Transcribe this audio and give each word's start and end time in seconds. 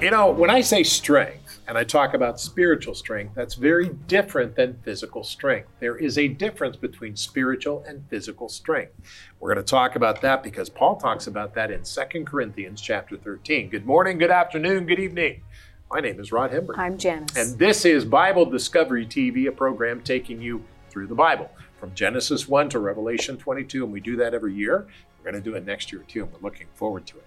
You 0.00 0.10
know, 0.10 0.30
when 0.30 0.48
I 0.48 0.62
say 0.62 0.82
strength 0.82 1.60
and 1.68 1.76
I 1.76 1.84
talk 1.84 2.14
about 2.14 2.40
spiritual 2.40 2.94
strength, 2.94 3.34
that's 3.34 3.54
very 3.54 3.90
different 4.06 4.56
than 4.56 4.78
physical 4.82 5.22
strength. 5.22 5.68
There 5.78 5.98
is 5.98 6.16
a 6.16 6.26
difference 6.26 6.76
between 6.76 7.16
spiritual 7.16 7.84
and 7.86 8.02
physical 8.08 8.48
strength. 8.48 8.94
We're 9.40 9.52
going 9.52 9.62
to 9.62 9.70
talk 9.70 9.96
about 9.96 10.22
that 10.22 10.42
because 10.42 10.70
Paul 10.70 10.96
talks 10.96 11.26
about 11.26 11.54
that 11.56 11.70
in 11.70 11.82
2 11.82 12.24
Corinthians 12.24 12.80
chapter 12.80 13.18
13. 13.18 13.68
Good 13.68 13.84
morning, 13.84 14.16
good 14.16 14.30
afternoon, 14.30 14.86
good 14.86 15.00
evening. 15.00 15.42
My 15.90 16.00
name 16.00 16.18
is 16.18 16.32
Rod 16.32 16.50
Hembree. 16.50 16.78
I'm 16.78 16.96
Janice. 16.96 17.36
And 17.36 17.58
this 17.58 17.84
is 17.84 18.06
Bible 18.06 18.46
Discovery 18.46 19.04
TV, 19.04 19.48
a 19.48 19.52
program 19.52 20.00
taking 20.00 20.40
you 20.40 20.64
through 20.88 21.08
the 21.08 21.14
Bible 21.14 21.50
from 21.78 21.94
Genesis 21.94 22.48
1 22.48 22.70
to 22.70 22.78
Revelation 22.78 23.36
22. 23.36 23.84
And 23.84 23.92
we 23.92 24.00
do 24.00 24.16
that 24.16 24.32
every 24.32 24.54
year. 24.54 24.86
We're 25.18 25.30
going 25.30 25.44
to 25.44 25.50
do 25.50 25.56
it 25.56 25.66
next 25.66 25.92
year 25.92 26.02
too, 26.08 26.22
and 26.22 26.32
we're 26.32 26.40
looking 26.40 26.68
forward 26.74 27.06
to 27.08 27.18
it. 27.18 27.24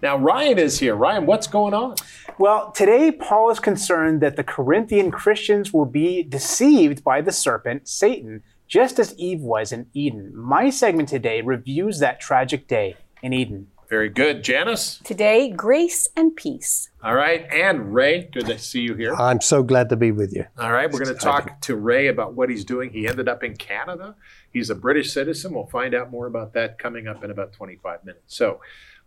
Now, 0.00 0.16
Ryan 0.16 0.58
is 0.58 0.78
here. 0.78 0.94
Ryan, 0.94 1.26
what's 1.26 1.48
going 1.48 1.74
on? 1.74 1.96
Well, 2.38 2.70
today 2.70 3.10
Paul 3.10 3.50
is 3.50 3.58
concerned 3.58 4.20
that 4.20 4.36
the 4.36 4.44
Corinthian 4.44 5.10
Christians 5.10 5.72
will 5.72 5.86
be 5.86 6.22
deceived 6.22 7.02
by 7.02 7.20
the 7.20 7.32
serpent, 7.32 7.88
Satan, 7.88 8.44
just 8.68 9.00
as 9.00 9.16
Eve 9.16 9.40
was 9.40 9.72
in 9.72 9.88
Eden. 9.94 10.36
My 10.36 10.70
segment 10.70 11.08
today 11.08 11.40
reviews 11.40 11.98
that 11.98 12.20
tragic 12.20 12.68
day 12.68 12.96
in 13.22 13.32
Eden. 13.32 13.68
Very 13.88 14.10
good. 14.10 14.44
Janice? 14.44 15.00
Today, 15.02 15.50
grace 15.50 16.08
and 16.14 16.36
peace. 16.36 16.90
All 17.02 17.14
right. 17.14 17.46
And 17.50 17.94
Ray, 17.94 18.28
good 18.30 18.44
to 18.46 18.58
see 18.58 18.82
you 18.82 18.94
here. 18.94 19.14
I'm 19.14 19.40
so 19.40 19.62
glad 19.62 19.88
to 19.88 19.96
be 19.96 20.12
with 20.12 20.32
you. 20.34 20.44
All 20.58 20.70
right. 20.70 20.92
We're 20.92 21.02
going 21.02 21.16
to 21.16 21.20
talk 21.20 21.58
to 21.62 21.74
Ray 21.74 22.08
about 22.08 22.34
what 22.34 22.50
he's 22.50 22.66
doing. 22.66 22.90
He 22.90 23.08
ended 23.08 23.28
up 23.28 23.42
in 23.42 23.56
Canada. 23.56 24.14
He's 24.52 24.68
a 24.68 24.74
British 24.74 25.10
citizen. 25.12 25.54
We'll 25.54 25.66
find 25.66 25.94
out 25.94 26.10
more 26.10 26.26
about 26.26 26.52
that 26.52 26.78
coming 26.78 27.08
up 27.08 27.24
in 27.24 27.30
about 27.30 27.54
25 27.54 28.04
minutes. 28.04 28.36
So, 28.36 28.60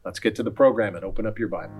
Let's 0.04 0.20
get 0.20 0.34
to 0.36 0.44
the 0.44 0.52
program 0.52 0.96
and 0.96 1.06
open 1.06 1.28
up 1.28 1.38
your 1.38 1.48
Bible. 1.48 1.76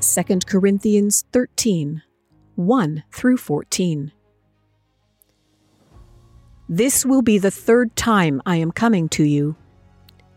Second 0.00 0.46
Corinthians 0.46 1.24
13, 1.32 2.02
1 2.54 3.04
through 3.12 3.36
14. 3.36 4.12
This 6.70 7.04
will 7.04 7.22
be 7.22 7.38
the 7.38 7.50
third 7.50 7.94
time 7.94 8.40
I 8.46 8.56
am 8.56 8.72
coming 8.72 9.08
to 9.10 9.24
you. 9.24 9.56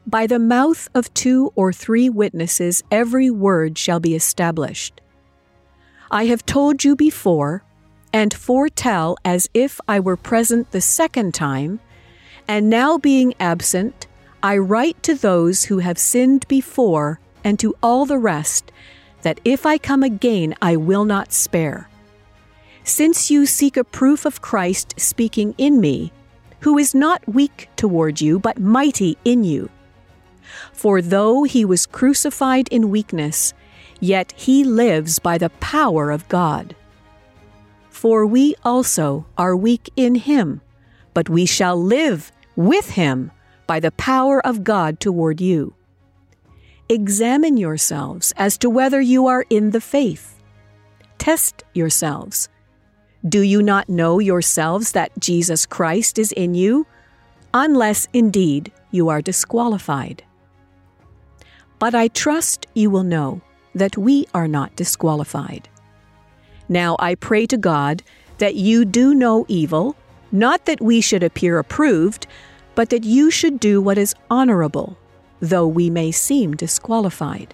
By 0.06 0.28
the 0.28 0.40
mouth 0.40 0.90
of 0.94 1.14
two 1.14 1.54
or 1.56 1.72
three 1.72 2.10
witnesses, 2.10 2.84
every 2.92 3.30
word 3.30 3.78
shall 3.78 4.00
be 4.00 4.14
established. 4.14 5.00
I 6.10 6.26
have 6.26 6.46
told 6.46 6.84
you 6.84 6.96
before 6.96 7.64
and 8.14 8.34
foretell 8.34 9.18
as 9.24 9.50
if 9.54 9.80
I 9.88 10.00
were 10.00 10.18
present 10.18 10.72
the 10.72 10.82
second 10.82 11.34
time, 11.34 11.80
and 12.48 12.70
now 12.70 12.98
being 12.98 13.34
absent, 13.40 14.08
I 14.44 14.58
write 14.58 15.02
to 15.04 15.16
those 15.16 15.66
who 15.66 15.80
have 15.80 15.98
sinned 15.98 16.48
before 16.48 17.20
and 17.44 17.60
to 17.60 17.76
all 17.82 18.06
the 18.06 18.18
rest, 18.18 18.72
that 19.22 19.40
if 19.46 19.66
I 19.66 19.78
come 19.78 20.04
again, 20.04 20.56
I 20.62 20.76
will 20.76 21.06
not 21.06 21.32
spare. 21.32 21.90
Since 22.84 23.30
you 23.30 23.46
seek 23.46 23.78
a 23.78 23.84
proof 23.84 24.26
of 24.26 24.42
Christ 24.42 24.96
speaking 24.98 25.54
in 25.58 25.80
me, 25.80 26.12
who 26.62 26.78
is 26.78 26.96
not 26.96 27.28
weak 27.28 27.70
toward 27.76 28.22
you, 28.22 28.40
but 28.40 28.60
mighty 28.60 29.18
in 29.24 29.44
you. 29.44 29.70
For 30.74 31.02
though 31.02 31.44
he 31.44 31.64
was 31.64 31.86
crucified 31.86 32.68
in 32.70 32.90
weakness, 32.90 33.54
yet 34.00 34.34
he 34.36 34.64
lives 34.64 35.20
by 35.20 35.38
the 35.38 35.52
power 35.62 36.12
of 36.12 36.28
God. 36.28 36.76
For 38.02 38.26
we 38.26 38.56
also 38.66 39.28
are 39.38 39.56
weak 39.56 39.92
in 39.96 40.16
him, 40.16 40.62
but 41.14 41.30
we 41.30 41.46
shall 41.46 41.78
live 41.78 42.32
with 42.56 42.90
him 42.90 43.30
by 43.68 43.80
the 43.80 43.92
power 43.92 44.44
of 44.44 44.64
God 44.64 45.00
toward 45.00 45.40
you. 45.40 45.76
Examine 46.90 47.58
yourselves 47.58 48.34
as 48.38 48.58
to 48.58 48.72
whether 48.72 49.00
you 49.00 49.28
are 49.28 49.46
in 49.52 49.70
the 49.70 49.80
faith. 49.80 50.42
Test 51.20 51.62
yourselves. 51.76 52.50
Do 53.30 53.42
you 53.42 53.62
not 53.62 53.88
know 53.88 54.18
yourselves 54.18 54.94
that 54.94 55.12
Jesus 55.20 55.68
Christ 55.68 56.18
is 56.18 56.32
in 56.32 56.56
you? 56.56 56.88
Unless 57.54 58.08
indeed 58.14 58.72
you 58.90 59.10
are 59.10 59.22
disqualified. 59.22 60.24
But 61.78 61.94
I 61.94 62.08
trust 62.08 62.66
you 62.74 62.90
will 62.90 63.04
know 63.04 63.42
that 63.76 63.96
we 63.96 64.26
are 64.34 64.48
not 64.48 64.76
disqualified. 64.76 65.70
Now 66.72 66.96
I 67.00 67.16
pray 67.16 67.48
to 67.48 67.58
God 67.58 68.02
that 68.38 68.56
you 68.56 68.86
do 68.86 69.14
no 69.14 69.46
evil, 69.50 69.98
not 70.32 70.68
that 70.68 70.80
we 70.80 71.02
should 71.02 71.22
appear 71.22 71.60
approved, 71.60 72.28
but 72.76 72.90
that 72.92 73.04
you 73.04 73.30
should 73.30 73.60
do 73.60 73.82
what 73.82 73.98
is 73.98 74.16
honorable, 74.30 74.98
though 75.42 75.68
we 75.68 75.90
may 75.90 76.12
seem 76.12 76.56
disqualified. 76.56 77.54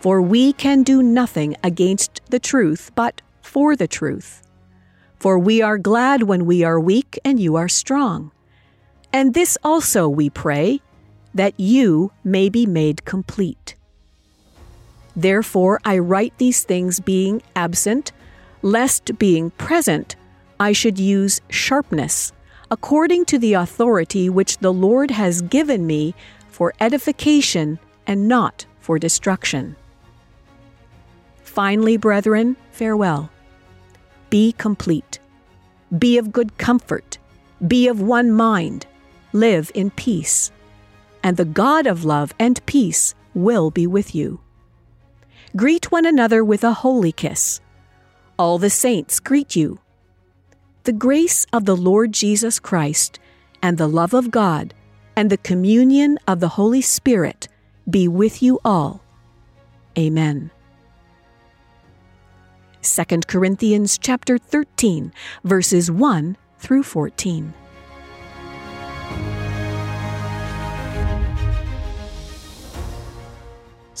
For 0.00 0.20
we 0.20 0.52
can 0.52 0.82
do 0.82 1.04
nothing 1.04 1.54
against 1.62 2.20
the 2.28 2.40
truth, 2.40 2.90
but 2.96 3.22
for 3.42 3.76
the 3.76 3.86
truth. 3.86 4.42
For 5.20 5.38
we 5.38 5.62
are 5.62 5.78
glad 5.78 6.24
when 6.24 6.46
we 6.46 6.64
are 6.64 6.80
weak 6.80 7.16
and 7.24 7.38
you 7.38 7.54
are 7.54 7.68
strong. 7.68 8.32
And 9.12 9.34
this 9.34 9.56
also 9.62 10.08
we 10.08 10.30
pray, 10.30 10.80
that 11.32 11.60
you 11.60 12.10
may 12.24 12.48
be 12.48 12.66
made 12.66 13.04
complete. 13.04 13.76
Therefore, 15.16 15.80
I 15.84 15.98
write 15.98 16.36
these 16.38 16.62
things 16.64 17.00
being 17.00 17.42
absent, 17.56 18.12
lest 18.62 19.18
being 19.18 19.50
present, 19.52 20.16
I 20.58 20.72
should 20.72 20.98
use 20.98 21.40
sharpness, 21.48 22.32
according 22.70 23.24
to 23.26 23.38
the 23.38 23.54
authority 23.54 24.28
which 24.28 24.58
the 24.58 24.72
Lord 24.72 25.10
has 25.10 25.42
given 25.42 25.86
me 25.86 26.14
for 26.48 26.74
edification 26.80 27.78
and 28.06 28.28
not 28.28 28.66
for 28.80 28.98
destruction. 28.98 29.76
Finally, 31.42 31.96
brethren, 31.96 32.56
farewell. 32.70 33.30
Be 34.28 34.52
complete. 34.52 35.18
Be 35.98 36.18
of 36.18 36.32
good 36.32 36.56
comfort. 36.58 37.18
Be 37.66 37.88
of 37.88 38.00
one 38.00 38.30
mind. 38.30 38.86
Live 39.32 39.72
in 39.74 39.90
peace. 39.90 40.52
And 41.22 41.36
the 41.36 41.44
God 41.44 41.86
of 41.86 42.04
love 42.04 42.32
and 42.38 42.64
peace 42.66 43.14
will 43.34 43.70
be 43.70 43.86
with 43.86 44.14
you. 44.14 44.40
Greet 45.56 45.90
one 45.90 46.06
another 46.06 46.44
with 46.44 46.62
a 46.62 46.72
holy 46.72 47.10
kiss. 47.10 47.60
All 48.38 48.58
the 48.58 48.70
saints 48.70 49.18
greet 49.18 49.56
you. 49.56 49.80
The 50.84 50.92
grace 50.92 51.44
of 51.52 51.64
the 51.64 51.76
Lord 51.76 52.12
Jesus 52.12 52.60
Christ, 52.60 53.18
and 53.60 53.76
the 53.76 53.88
love 53.88 54.14
of 54.14 54.30
God, 54.30 54.74
and 55.16 55.28
the 55.28 55.36
communion 55.36 56.18
of 56.28 56.38
the 56.38 56.48
Holy 56.50 56.80
Spirit 56.80 57.48
be 57.88 58.06
with 58.06 58.42
you 58.42 58.60
all. 58.64 59.02
Amen. 59.98 60.52
2 62.82 63.04
Corinthians 63.26 63.98
chapter 63.98 64.38
13 64.38 65.12
verses 65.42 65.90
1 65.90 66.36
through 66.58 66.82
14. 66.84 67.52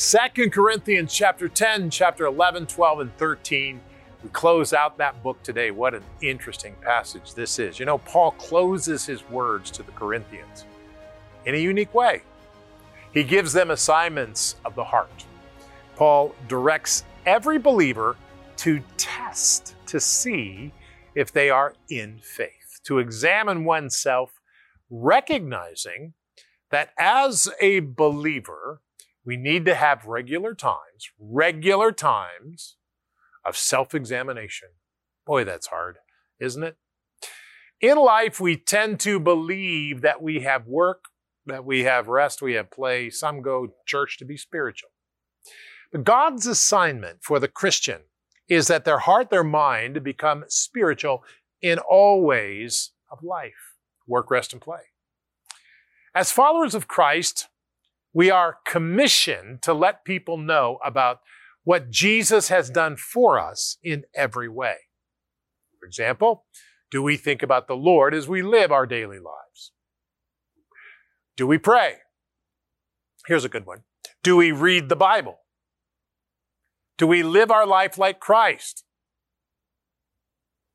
2 0.00 0.48
Corinthians 0.48 1.12
chapter 1.12 1.46
10, 1.46 1.90
chapter 1.90 2.24
11, 2.24 2.68
12, 2.68 3.00
and 3.00 3.16
13. 3.18 3.78
We 4.22 4.30
close 4.30 4.72
out 4.72 4.96
that 4.96 5.22
book 5.22 5.42
today. 5.42 5.72
What 5.72 5.94
an 5.94 6.02
interesting 6.22 6.74
passage 6.80 7.34
this 7.34 7.58
is. 7.58 7.78
You 7.78 7.84
know, 7.84 7.98
Paul 7.98 8.30
closes 8.30 9.04
his 9.04 9.28
words 9.28 9.70
to 9.72 9.82
the 9.82 9.92
Corinthians 9.92 10.64
in 11.44 11.54
a 11.54 11.58
unique 11.58 11.92
way. 11.92 12.22
He 13.12 13.22
gives 13.22 13.52
them 13.52 13.70
assignments 13.70 14.56
of 14.64 14.74
the 14.74 14.84
heart. 14.84 15.26
Paul 15.96 16.34
directs 16.48 17.04
every 17.26 17.58
believer 17.58 18.16
to 18.56 18.82
test 18.96 19.74
to 19.88 20.00
see 20.00 20.72
if 21.14 21.30
they 21.30 21.50
are 21.50 21.74
in 21.90 22.20
faith, 22.22 22.80
to 22.84 23.00
examine 23.00 23.66
oneself, 23.66 24.40
recognizing 24.88 26.14
that 26.70 26.88
as 26.98 27.50
a 27.60 27.80
believer, 27.80 28.80
we 29.24 29.36
need 29.36 29.64
to 29.66 29.74
have 29.74 30.06
regular 30.06 30.54
times, 30.54 31.10
regular 31.18 31.92
times 31.92 32.76
of 33.44 33.56
self 33.56 33.94
examination. 33.94 34.68
Boy, 35.26 35.44
that's 35.44 35.68
hard, 35.68 35.98
isn't 36.38 36.62
it? 36.62 36.76
In 37.80 37.96
life, 37.96 38.40
we 38.40 38.56
tend 38.56 39.00
to 39.00 39.18
believe 39.18 40.02
that 40.02 40.22
we 40.22 40.40
have 40.40 40.66
work, 40.66 41.04
that 41.46 41.64
we 41.64 41.84
have 41.84 42.08
rest, 42.08 42.42
we 42.42 42.54
have 42.54 42.70
play. 42.70 43.10
Some 43.10 43.40
go 43.42 43.74
church 43.86 44.18
to 44.18 44.24
be 44.24 44.36
spiritual. 44.36 44.90
But 45.92 46.04
God's 46.04 46.46
assignment 46.46 47.18
for 47.22 47.38
the 47.38 47.48
Christian 47.48 48.02
is 48.48 48.66
that 48.66 48.84
their 48.84 48.98
heart, 48.98 49.30
their 49.30 49.44
mind 49.44 50.02
become 50.02 50.44
spiritual 50.48 51.24
in 51.62 51.78
all 51.78 52.22
ways 52.22 52.92
of 53.10 53.22
life 53.22 53.74
work, 54.06 54.30
rest, 54.30 54.52
and 54.52 54.60
play. 54.60 54.80
As 56.14 56.32
followers 56.32 56.74
of 56.74 56.88
Christ, 56.88 57.46
we 58.12 58.30
are 58.30 58.58
commissioned 58.66 59.62
to 59.62 59.72
let 59.72 60.04
people 60.04 60.36
know 60.36 60.78
about 60.84 61.18
what 61.64 61.90
Jesus 61.90 62.48
has 62.48 62.70
done 62.70 62.96
for 62.96 63.38
us 63.38 63.76
in 63.82 64.04
every 64.14 64.48
way. 64.48 64.76
For 65.78 65.86
example, 65.86 66.44
Do 66.90 67.02
we 67.02 67.16
think 67.16 67.42
about 67.42 67.68
the 67.68 67.76
Lord 67.76 68.14
as 68.14 68.28
we 68.28 68.42
live 68.42 68.72
our 68.72 68.86
daily 68.86 69.18
lives? 69.18 69.72
Do 71.36 71.46
we 71.46 71.56
pray? 71.56 71.96
Here's 73.26 73.44
a 73.44 73.48
good 73.48 73.66
one. 73.66 73.82
Do 74.22 74.36
we 74.36 74.50
read 74.50 74.88
the 74.88 74.96
Bible? 74.96 75.38
Do 76.98 77.06
we 77.06 77.22
live 77.22 77.50
our 77.50 77.66
life 77.66 77.96
like 77.96 78.20
Christ? 78.20 78.84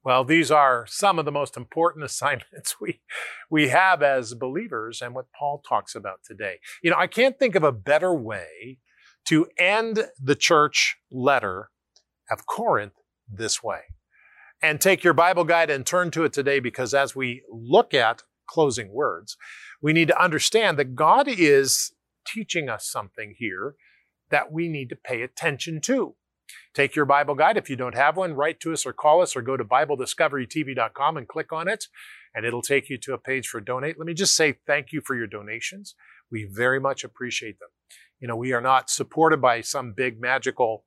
Well, 0.05 0.23
these 0.23 0.51
are 0.51 0.85
some 0.87 1.17
of 1.17 1.25
the 1.25 1.31
most 1.31 1.57
important 1.57 2.05
assignments 2.05 2.79
we, 2.79 3.01
we 3.49 3.69
have 3.69 4.03
as 4.03 4.35
believers 4.35 5.01
and 5.01 5.15
what 5.15 5.25
Paul 5.37 5.61
talks 5.67 5.95
about 5.95 6.19
today. 6.23 6.59
You 6.83 6.91
know, 6.91 6.97
I 6.97 7.07
can't 7.07 7.37
think 7.37 7.55
of 7.55 7.63
a 7.63 7.71
better 7.71 8.13
way 8.13 8.77
to 9.25 9.47
end 9.57 10.05
the 10.21 10.35
church 10.35 10.97
letter 11.11 11.71
of 12.29 12.45
Corinth 12.45 12.93
this 13.27 13.63
way. 13.63 13.79
And 14.61 14.79
take 14.79 15.03
your 15.03 15.13
Bible 15.13 15.43
guide 15.43 15.69
and 15.69 15.85
turn 15.85 16.11
to 16.11 16.23
it 16.23 16.31
today 16.33 16.59
because 16.59 16.93
as 16.93 17.15
we 17.15 17.43
look 17.51 17.93
at 17.93 18.23
closing 18.47 18.93
words, 18.93 19.35
we 19.81 19.91
need 19.91 20.07
to 20.07 20.23
understand 20.23 20.79
that 20.79 20.95
God 20.95 21.27
is 21.27 21.91
teaching 22.25 22.69
us 22.69 22.87
something 22.87 23.35
here 23.37 23.75
that 24.29 24.51
we 24.51 24.69
need 24.69 24.89
to 24.89 24.95
pay 24.95 25.23
attention 25.23 25.81
to. 25.81 26.15
Take 26.73 26.95
your 26.95 27.05
Bible 27.05 27.35
guide. 27.35 27.57
If 27.57 27.69
you 27.69 27.75
don't 27.75 27.95
have 27.95 28.17
one, 28.17 28.33
write 28.33 28.59
to 28.61 28.73
us 28.73 28.85
or 28.85 28.93
call 28.93 29.21
us 29.21 29.35
or 29.35 29.41
go 29.41 29.57
to 29.57 29.63
BibleDiscoveryTV.com 29.63 31.17
and 31.17 31.27
click 31.27 31.51
on 31.51 31.67
it, 31.67 31.85
and 32.33 32.45
it'll 32.45 32.61
take 32.61 32.89
you 32.89 32.97
to 32.99 33.13
a 33.13 33.17
page 33.17 33.47
for 33.47 33.61
donate. 33.61 33.97
Let 33.97 34.07
me 34.07 34.13
just 34.13 34.35
say 34.35 34.57
thank 34.67 34.91
you 34.91 35.01
for 35.01 35.15
your 35.15 35.27
donations. 35.27 35.95
We 36.31 36.47
very 36.51 36.79
much 36.79 37.03
appreciate 37.03 37.59
them. 37.59 37.69
You 38.19 38.27
know, 38.27 38.35
we 38.35 38.53
are 38.53 38.61
not 38.61 38.89
supported 38.89 39.41
by 39.41 39.61
some 39.61 39.93
big 39.95 40.19
magical 40.19 40.85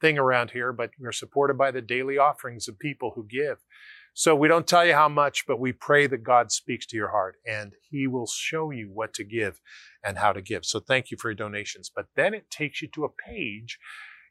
thing 0.00 0.18
around 0.18 0.50
here, 0.52 0.72
but 0.72 0.90
we're 0.98 1.12
supported 1.12 1.58
by 1.58 1.70
the 1.70 1.82
daily 1.82 2.18
offerings 2.18 2.68
of 2.68 2.78
people 2.78 3.12
who 3.14 3.26
give. 3.26 3.58
So 4.14 4.34
we 4.34 4.48
don't 4.48 4.66
tell 4.66 4.84
you 4.84 4.94
how 4.94 5.08
much, 5.08 5.44
but 5.46 5.60
we 5.60 5.72
pray 5.72 6.08
that 6.08 6.24
God 6.24 6.50
speaks 6.50 6.86
to 6.86 6.96
your 6.96 7.10
heart 7.10 7.36
and 7.46 7.74
He 7.88 8.06
will 8.06 8.26
show 8.26 8.70
you 8.70 8.90
what 8.92 9.14
to 9.14 9.24
give 9.24 9.60
and 10.04 10.18
how 10.18 10.32
to 10.32 10.42
give. 10.42 10.64
So 10.64 10.80
thank 10.80 11.10
you 11.10 11.16
for 11.16 11.30
your 11.30 11.36
donations. 11.36 11.90
But 11.94 12.06
then 12.16 12.34
it 12.34 12.50
takes 12.50 12.82
you 12.82 12.88
to 12.94 13.04
a 13.04 13.10
page. 13.10 13.78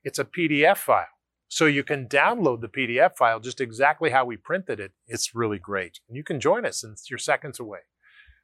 It's 0.04 0.20
a 0.20 0.26
PDF 0.26 0.78
file. 0.78 1.06
So 1.50 1.66
you 1.66 1.84
can 1.84 2.08
download 2.08 2.62
the 2.62 2.68
PDF 2.68 3.16
file 3.16 3.40
just 3.40 3.62
exactly 3.62 4.10
how 4.10 4.26
we 4.26 4.36
printed 4.36 4.80
it. 4.80 4.92
It's 5.08 5.34
really 5.34 5.60
great. 5.60 6.00
And 6.08 6.18
you 6.18 6.24
can 6.24 6.40
join 6.40 6.66
us 6.66 6.84
and 6.84 6.98
you're 7.10 7.18
seconds 7.18 7.60
away. 7.60 7.80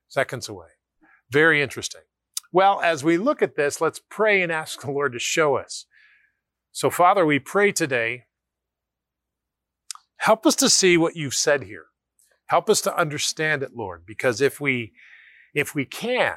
Seconds 0.07 0.47
away. 0.47 0.67
Very 1.29 1.61
interesting. 1.61 2.01
Well, 2.51 2.79
as 2.81 3.03
we 3.03 3.17
look 3.17 3.41
at 3.41 3.55
this, 3.55 3.81
let's 3.81 3.99
pray 4.09 4.41
and 4.41 4.51
ask 4.51 4.81
the 4.81 4.91
Lord 4.91 5.13
to 5.13 5.19
show 5.19 5.57
us. 5.57 5.85
So, 6.71 6.89
Father, 6.89 7.25
we 7.25 7.39
pray 7.39 7.71
today 7.71 8.25
Help 10.23 10.45
us 10.45 10.55
to 10.55 10.69
see 10.69 10.95
what 10.95 11.17
you've 11.17 11.33
said 11.33 11.63
here. 11.63 11.87
Help 12.45 12.69
us 12.69 12.79
to 12.79 12.97
understand 12.97 13.61
it, 13.61 13.75
Lord, 13.75 14.05
because 14.05 14.39
if 14.39 14.61
we, 14.61 14.93
if 15.53 15.75
we 15.75 15.83
can, 15.83 16.35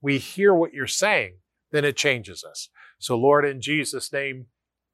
we 0.00 0.18
hear 0.18 0.54
what 0.54 0.72
you're 0.72 0.86
saying, 0.86 1.38
then 1.72 1.84
it 1.84 1.96
changes 1.96 2.44
us. 2.44 2.68
So 2.98 3.16
Lord, 3.16 3.44
in 3.44 3.60
Jesus' 3.60 4.12
name, 4.12 4.46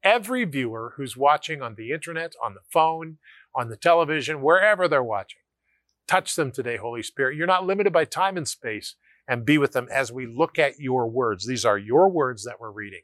every 0.03 0.43
viewer 0.45 0.93
who's 0.97 1.17
watching 1.17 1.61
on 1.61 1.75
the 1.75 1.91
internet, 1.91 2.33
on 2.43 2.53
the 2.53 2.61
phone, 2.71 3.17
on 3.55 3.69
the 3.69 3.77
television, 3.77 4.41
wherever 4.41 4.87
they're 4.87 5.03
watching, 5.03 5.39
touch 6.07 6.35
them 6.35 6.51
today, 6.51 6.77
Holy 6.77 7.03
Spirit. 7.03 7.37
You're 7.37 7.47
not 7.47 7.65
limited 7.65 7.93
by 7.93 8.05
time 8.05 8.37
and 8.37 8.47
space 8.47 8.95
and 9.27 9.45
be 9.45 9.57
with 9.57 9.71
them 9.71 9.87
as 9.91 10.11
we 10.11 10.27
look 10.27 10.59
at 10.59 10.79
your 10.79 11.09
words. 11.09 11.47
These 11.47 11.65
are 11.65 11.77
your 11.77 12.09
words 12.09 12.43
that 12.43 12.59
we're 12.59 12.71
reading. 12.71 13.03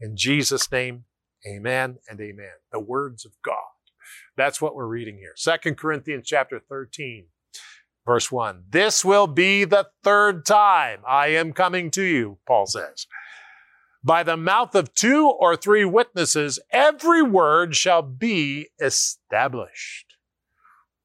In 0.00 0.16
Jesus' 0.16 0.70
name, 0.70 1.04
amen 1.48 1.98
and 2.08 2.20
amen. 2.20 2.52
The 2.72 2.80
words 2.80 3.24
of 3.24 3.32
God. 3.42 3.56
That's 4.36 4.60
what 4.60 4.74
we're 4.74 4.86
reading 4.86 5.16
here. 5.18 5.32
Second 5.36 5.76
Corinthians 5.76 6.26
chapter 6.26 6.60
13, 6.68 7.26
verse 8.04 8.30
1. 8.30 8.64
This 8.68 9.04
will 9.04 9.26
be 9.26 9.64
the 9.64 9.88
third 10.02 10.44
time 10.44 11.00
I 11.08 11.28
am 11.28 11.52
coming 11.52 11.90
to 11.92 12.02
you, 12.02 12.38
Paul 12.46 12.66
says. 12.66 13.06
By 14.04 14.22
the 14.22 14.36
mouth 14.36 14.74
of 14.74 14.92
two 14.92 15.30
or 15.30 15.56
three 15.56 15.86
witnesses, 15.86 16.58
every 16.70 17.22
word 17.22 17.74
shall 17.74 18.02
be 18.02 18.68
established. 18.78 20.14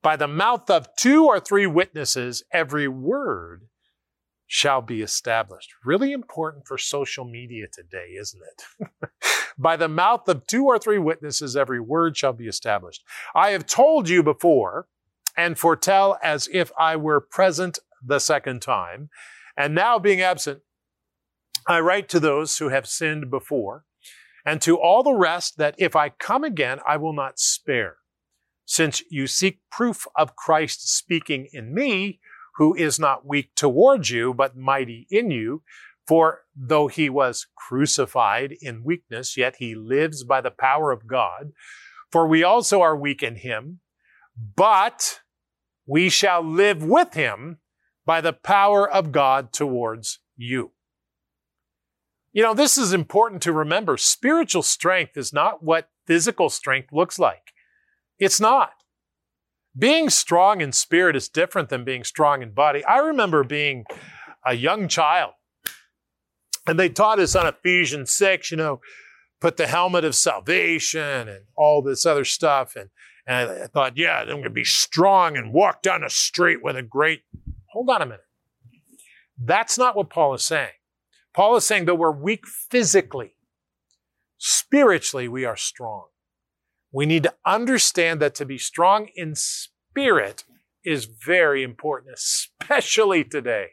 By 0.03 0.17
the 0.17 0.27
mouth 0.27 0.69
of 0.69 0.93
two 0.97 1.25
or 1.25 1.39
three 1.39 1.65
witnesses, 1.65 2.43
every 2.51 2.89
word 2.89 3.69
shall 4.47 4.81
be 4.81 5.01
established. 5.01 5.69
Really 5.85 6.11
important 6.11 6.67
for 6.67 6.77
social 6.77 7.23
media 7.23 7.67
today, 7.71 8.15
isn't 8.19 8.41
it? 8.41 9.09
By 9.57 9.77
the 9.77 9.87
mouth 9.87 10.27
of 10.27 10.45
two 10.45 10.65
or 10.65 10.77
three 10.77 10.97
witnesses, 10.97 11.55
every 11.55 11.79
word 11.79 12.17
shall 12.17 12.33
be 12.33 12.47
established. 12.47 13.03
I 13.33 13.51
have 13.51 13.65
told 13.65 14.09
you 14.09 14.23
before 14.23 14.87
and 15.37 15.57
foretell 15.57 16.17
as 16.21 16.49
if 16.51 16.71
I 16.77 16.97
were 16.97 17.21
present 17.21 17.79
the 18.03 18.19
second 18.19 18.61
time. 18.61 19.09
And 19.55 19.75
now 19.75 19.99
being 19.99 20.21
absent, 20.21 20.61
I 21.67 21.79
write 21.79 22.09
to 22.09 22.19
those 22.19 22.57
who 22.57 22.69
have 22.69 22.87
sinned 22.87 23.29
before 23.29 23.85
and 24.45 24.61
to 24.61 24.79
all 24.79 25.03
the 25.03 25.13
rest 25.13 25.57
that 25.57 25.75
if 25.77 25.95
I 25.95 26.09
come 26.09 26.43
again, 26.43 26.79
I 26.87 26.97
will 26.97 27.13
not 27.13 27.39
spare. 27.39 27.97
Since 28.65 29.03
you 29.09 29.27
seek 29.27 29.59
proof 29.71 30.07
of 30.15 30.35
Christ 30.35 30.95
speaking 30.95 31.47
in 31.51 31.73
me, 31.73 32.19
who 32.55 32.75
is 32.75 32.99
not 32.99 33.25
weak 33.25 33.51
towards 33.55 34.09
you, 34.09 34.33
but 34.33 34.57
mighty 34.57 35.07
in 35.09 35.31
you. 35.31 35.63
For 36.07 36.41
though 36.55 36.87
he 36.87 37.09
was 37.09 37.47
crucified 37.55 38.55
in 38.61 38.83
weakness, 38.83 39.37
yet 39.37 39.55
he 39.59 39.75
lives 39.75 40.23
by 40.23 40.41
the 40.41 40.51
power 40.51 40.91
of 40.91 41.07
God. 41.07 41.51
For 42.11 42.27
we 42.27 42.43
also 42.43 42.81
are 42.81 42.97
weak 42.97 43.23
in 43.23 43.37
him, 43.37 43.79
but 44.55 45.21
we 45.85 46.09
shall 46.09 46.41
live 46.41 46.83
with 46.83 47.13
him 47.13 47.59
by 48.05 48.21
the 48.21 48.33
power 48.33 48.89
of 48.89 49.11
God 49.11 49.53
towards 49.53 50.19
you. 50.35 50.71
You 52.31 52.43
know, 52.43 52.53
this 52.53 52.77
is 52.77 52.93
important 52.93 53.41
to 53.43 53.53
remember. 53.53 53.97
Spiritual 53.97 54.61
strength 54.61 55.17
is 55.17 55.33
not 55.33 55.63
what 55.63 55.89
physical 56.05 56.49
strength 56.49 56.91
looks 56.91 57.17
like. 57.17 57.53
It's 58.19 58.39
not. 58.39 58.73
Being 59.77 60.09
strong 60.09 60.61
in 60.61 60.71
spirit 60.71 61.15
is 61.15 61.29
different 61.29 61.69
than 61.69 61.85
being 61.85 62.03
strong 62.03 62.41
in 62.41 62.51
body. 62.51 62.83
I 62.83 62.97
remember 62.99 63.43
being 63.43 63.85
a 64.45 64.53
young 64.53 64.87
child, 64.87 65.33
and 66.67 66.79
they 66.79 66.89
taught 66.89 67.19
us 67.19 67.35
on 67.35 67.47
Ephesians 67.47 68.13
6, 68.13 68.51
you 68.51 68.57
know, 68.57 68.81
put 69.39 69.57
the 69.57 69.67
helmet 69.67 70.03
of 70.03 70.15
salvation 70.15 71.27
and 71.29 71.45
all 71.55 71.81
this 71.81 72.05
other 72.05 72.25
stuff. 72.25 72.75
And, 72.75 72.89
and 73.25 73.63
I 73.63 73.67
thought, 73.67 73.97
yeah, 73.97 74.19
I'm 74.19 74.27
going 74.27 74.43
to 74.43 74.49
be 74.49 74.65
strong 74.65 75.37
and 75.37 75.53
walk 75.53 75.81
down 75.81 76.01
the 76.01 76.09
street 76.09 76.61
with 76.61 76.75
a 76.75 76.83
great. 76.83 77.21
Hold 77.67 77.89
on 77.89 78.01
a 78.01 78.05
minute. 78.05 78.25
That's 79.41 79.77
not 79.77 79.95
what 79.95 80.09
Paul 80.09 80.33
is 80.33 80.43
saying. 80.43 80.71
Paul 81.39 81.55
is 81.55 81.63
saying 81.63 81.85
that 81.85 81.95
we're 81.95 82.11
weak 82.11 82.45
physically, 82.45 83.35
spiritually, 84.37 85.29
we 85.29 85.45
are 85.45 85.55
strong. 85.55 86.07
We 86.91 87.05
need 87.05 87.23
to 87.23 87.33
understand 87.45 88.19
that 88.19 88.35
to 88.35 88.45
be 88.45 88.57
strong 88.57 89.07
in 89.15 89.35
spirit 89.35 90.43
is 90.83 91.05
very 91.05 91.63
important, 91.63 92.13
especially 92.13 93.23
today, 93.23 93.67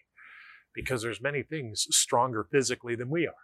because 0.77 1.03
there's 1.03 1.21
many 1.21 1.43
things 1.43 1.89
stronger 1.91 2.47
physically 2.53 2.95
than 2.95 3.11
we 3.11 3.27
are. 3.27 3.35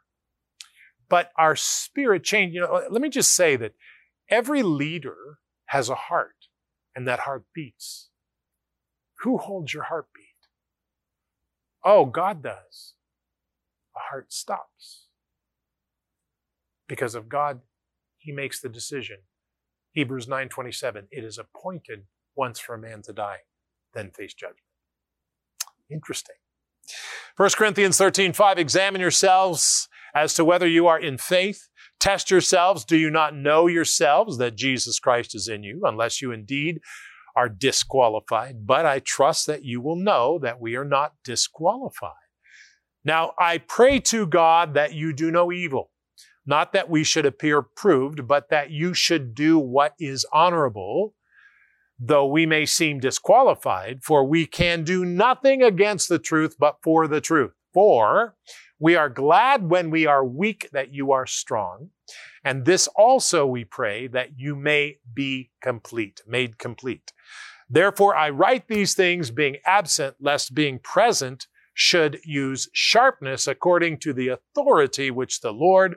But 1.09 1.33
our 1.37 1.57
spirit 1.57 2.23
change, 2.23 2.55
you 2.55 2.61
know, 2.61 2.81
let 2.88 3.02
me 3.02 3.09
just 3.09 3.33
say 3.33 3.57
that 3.57 3.75
every 4.31 4.62
leader 4.62 5.41
has 5.67 5.88
a 5.88 5.97
heart, 5.97 6.47
and 6.95 7.09
that 7.09 7.19
heart 7.19 7.43
beats. 7.52 8.09
Who 9.25 9.38
holds 9.38 9.75
your 9.75 9.83
heartbeat? 9.83 10.23
Oh, 11.85 12.05
God 12.07 12.41
does. 12.41 12.95
A 13.97 14.01
heart 14.11 14.33
stops. 14.33 15.09
Because 16.89 17.15
of 17.15 17.29
God, 17.29 17.61
He 18.19 18.33
makes 18.33 18.61
the 18.61 18.69
decision 18.69 19.19
Hebrews 19.93 20.27
9:27, 20.27 21.09
it 21.11 21.23
is 21.23 21.39
appointed 21.39 22.07
once 22.35 22.59
for 22.59 22.75
a 22.75 22.79
man 22.79 23.03
to 23.03 23.13
die, 23.13 23.41
then 23.93 24.11
face 24.11 24.35
judgment. 24.35 24.61
Interesting. 25.91 26.37
1 27.37 27.57
Corinthians 27.57 27.99
13:5, 27.99 28.59
examine 28.59 29.01
yourselves 29.01 29.89
as 30.15 30.35
to 30.35 30.45
whether 30.45 30.67
you 30.67 30.87
are 30.87 30.99
in 30.99 31.19
faith. 31.19 31.69
Test 32.01 32.31
yourselves. 32.31 32.85
Do 32.85 32.97
you 32.97 33.11
not 33.11 33.35
know 33.35 33.67
yourselves 33.67 34.39
that 34.39 34.57
Jesus 34.57 34.99
Christ 34.99 35.35
is 35.35 35.47
in 35.47 35.63
you, 35.63 35.83
unless 35.85 36.21
you 36.21 36.33
indeed 36.33 36.81
are 37.37 37.49
disqualified? 37.49 38.67
But 38.67 38.87
I 38.87 38.99
trust 38.99 39.47
that 39.47 39.65
you 39.65 39.81
will 39.81 39.97
know 39.97 40.39
that 40.39 40.61
we 40.61 40.75
are 40.75 40.85
not 40.85 41.15
disqualified. 41.23 42.13
Now, 43.04 43.32
I 43.38 43.59
pray 43.59 43.99
to 44.00 44.26
God 44.26 44.75
that 44.75 44.94
you 44.94 45.12
do 45.12 45.30
no 45.30 45.52
evil 45.52 45.92
not 46.47 46.73
that 46.73 46.90
we 46.90 47.04
should 47.04 47.26
appear 47.26 47.62
proved, 47.62 48.26
but 48.26 48.50
that 48.50 48.71
you 48.71 48.94
should 48.94 49.35
do 49.35 49.59
what 49.59 49.94
is 49.99 50.26
honorable, 50.32 51.14
though 51.99 52.26
we 52.26 52.47
may 52.47 52.66
seem 52.66 52.99
disqualified, 52.99 54.02
for 54.02 54.25
we 54.25 54.47
can 54.47 54.82
do 54.82 55.04
nothing 55.04 55.62
against 55.62 56.09
the 56.09 56.18
truth 56.18 56.56
but 56.59 56.78
for 56.82 57.06
the 57.06 57.21
truth. 57.21 57.52
For 57.73 58.35
we 58.78 58.97
are 58.97 59.09
glad 59.09 59.71
when 59.71 59.90
we 59.90 60.06
are 60.06 60.25
weak 60.25 60.68
that 60.73 60.92
you 60.92 61.12
are 61.12 61.26
strong. 61.26 61.90
And 62.44 62.64
this 62.64 62.88
also 62.88 63.47
we 63.47 63.64
pray 63.64 64.09
that 64.09 64.30
you 64.37 64.56
may 64.56 64.99
be 65.14 65.50
complete, 65.62 66.21
made 66.26 66.59
complete. 66.59 67.12
Therefore, 67.71 68.16
I 68.16 68.30
write 68.30 68.66
these 68.66 68.94
things 68.94 69.30
being 69.30 69.56
absent, 69.64 70.16
lest 70.21 70.54
being 70.54 70.80
present 70.80 71.47
should 71.75 72.19
use 72.25 72.69
sharpness 72.73 73.47
according 73.47 73.99
to 73.99 74.12
the 74.12 74.29
authority 74.29 75.11
which 75.11 75.41
the 75.41 75.52
Lord 75.52 75.97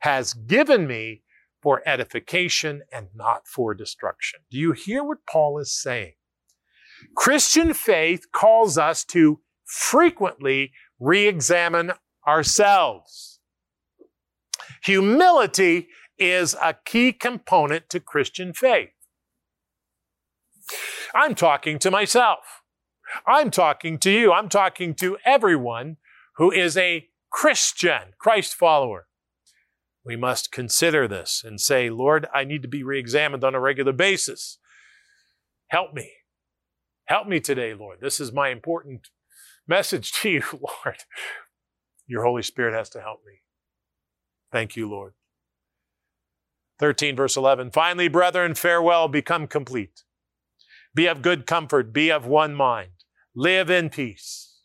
has 0.00 0.32
given 0.32 0.86
me 0.86 1.22
for 1.62 1.82
edification 1.86 2.82
and 2.92 3.08
not 3.14 3.46
for 3.46 3.74
destruction. 3.74 4.40
Do 4.50 4.58
you 4.58 4.72
hear 4.72 5.04
what 5.04 5.26
Paul 5.28 5.58
is 5.58 5.70
saying? 5.70 6.14
Christian 7.16 7.74
faith 7.74 8.32
calls 8.32 8.78
us 8.78 9.04
to 9.06 9.40
frequently 9.64 10.72
re 10.98 11.26
examine 11.26 11.92
ourselves. 12.26 13.40
Humility 14.84 15.88
is 16.18 16.54
a 16.62 16.74
key 16.84 17.12
component 17.12 17.88
to 17.90 18.00
Christian 18.00 18.52
faith. 18.52 18.90
I'm 21.14 21.34
talking 21.34 21.78
to 21.80 21.90
myself. 21.90 22.59
I'm 23.26 23.50
talking 23.50 23.98
to 23.98 24.10
you. 24.10 24.32
I'm 24.32 24.48
talking 24.48 24.94
to 24.96 25.16
everyone 25.24 25.96
who 26.36 26.50
is 26.50 26.76
a 26.76 27.08
Christian, 27.30 28.14
Christ 28.18 28.54
follower. 28.54 29.06
We 30.04 30.16
must 30.16 30.50
consider 30.50 31.06
this 31.06 31.42
and 31.44 31.60
say, 31.60 31.90
Lord, 31.90 32.26
I 32.34 32.44
need 32.44 32.62
to 32.62 32.68
be 32.68 32.82
re 32.82 32.98
examined 32.98 33.44
on 33.44 33.54
a 33.54 33.60
regular 33.60 33.92
basis. 33.92 34.58
Help 35.68 35.94
me. 35.94 36.10
Help 37.06 37.28
me 37.28 37.40
today, 37.40 37.74
Lord. 37.74 37.98
This 38.00 38.20
is 38.20 38.32
my 38.32 38.48
important 38.48 39.08
message 39.66 40.12
to 40.12 40.30
you, 40.30 40.42
Lord. 40.52 40.98
Your 42.06 42.24
Holy 42.24 42.42
Spirit 42.42 42.74
has 42.74 42.88
to 42.90 43.00
help 43.00 43.20
me. 43.26 43.40
Thank 44.50 44.76
you, 44.76 44.88
Lord. 44.88 45.14
13, 46.80 47.14
verse 47.14 47.36
11. 47.36 47.70
Finally, 47.70 48.08
brethren, 48.08 48.54
farewell, 48.54 49.06
become 49.06 49.46
complete. 49.46 50.02
Be 50.94 51.06
of 51.06 51.22
good 51.22 51.46
comfort, 51.46 51.92
be 51.92 52.10
of 52.10 52.26
one 52.26 52.54
mind, 52.54 52.99
live 53.40 53.70
in 53.70 53.88
peace. 53.88 54.60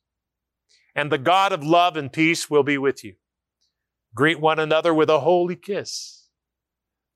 And 0.94 1.10
the 1.10 1.18
God 1.18 1.54
of 1.54 1.64
love 1.64 1.96
and 1.96 2.12
peace 2.12 2.50
will 2.50 2.64
be 2.64 2.78
with 2.78 3.04
you. 3.04 3.16
Greet 4.14 4.40
one 4.40 4.60
another 4.60 4.94
with 4.94 5.10
a 5.10 5.22
holy 5.22 5.56
kiss. 5.56 6.28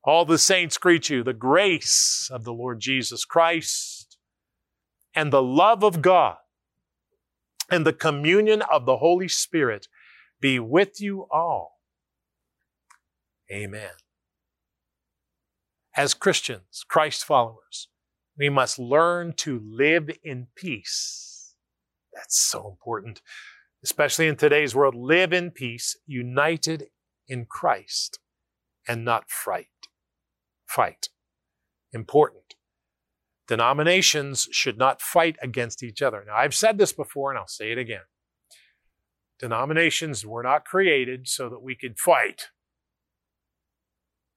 All 0.04 0.24
the 0.24 0.38
saints 0.38 0.78
greet 0.78 1.10
you. 1.10 1.22
The 1.22 1.34
grace 1.34 2.30
of 2.32 2.46
the 2.46 2.54
Lord 2.54 2.80
Jesus 2.80 3.26
Christ 3.26 4.18
and 5.14 5.34
the 5.34 5.44
love 5.44 5.84
of 5.84 6.02
God 6.02 6.38
and 7.70 7.86
the 7.86 7.94
communion 7.94 8.62
of 8.62 8.86
the 8.86 8.98
Holy 8.98 9.28
Spirit 9.28 9.88
be 10.40 10.60
with 10.60 11.02
you 11.02 11.28
all. 11.30 11.80
Amen. 13.52 13.92
As 15.96 16.14
Christians, 16.14 16.86
Christ 16.88 17.26
followers, 17.26 17.90
we 18.38 18.50
must 18.50 18.80
learn 18.80 19.34
to 19.34 19.62
live 19.62 20.10
in 20.24 20.48
peace. 20.56 21.29
That's 22.14 22.40
so 22.40 22.68
important 22.68 23.22
especially 23.84 24.28
in 24.28 24.36
today's 24.36 24.76
world, 24.76 24.96
live 24.96 25.34
in 25.34 25.52
peace, 25.52 25.98
united 26.06 26.86
in 27.28 27.46
Christ, 27.46 28.20
and 28.88 29.06
not 29.06 29.30
fright. 29.30 29.68
Fight. 30.68 31.10
Important. 31.94 32.56
Denominations 33.48 34.48
should 34.52 34.78
not 34.78 35.02
fight 35.02 35.38
against 35.42 35.82
each 35.82 36.02
other. 36.02 36.24
Now, 36.28 36.36
I've 36.36 36.54
said 36.54 36.78
this 36.78 36.94
before 36.94 37.32
and 37.32 37.40
I'll 37.40 37.48
say 37.48 37.72
it 37.72 37.78
again. 37.78 38.04
Denominations 39.40 40.26
were 40.26 40.44
not 40.44 40.66
created 40.66 41.28
so 41.28 41.50
that 41.50 41.62
we 41.62 41.76
could 41.76 41.98
fight. 41.98 42.48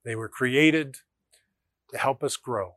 They 0.05 0.15
were 0.15 0.29
created 0.29 0.99
to 1.91 1.99
help 1.99 2.23
us 2.23 2.37
grow. 2.37 2.77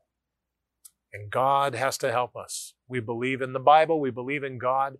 And 1.15 1.31
God 1.31 1.75
has 1.75 1.97
to 1.99 2.11
help 2.11 2.35
us. 2.35 2.73
We 2.89 2.99
believe 2.99 3.41
in 3.41 3.53
the 3.53 3.59
Bible, 3.59 4.01
we 4.01 4.11
believe 4.11 4.43
in 4.43 4.57
God. 4.57 4.95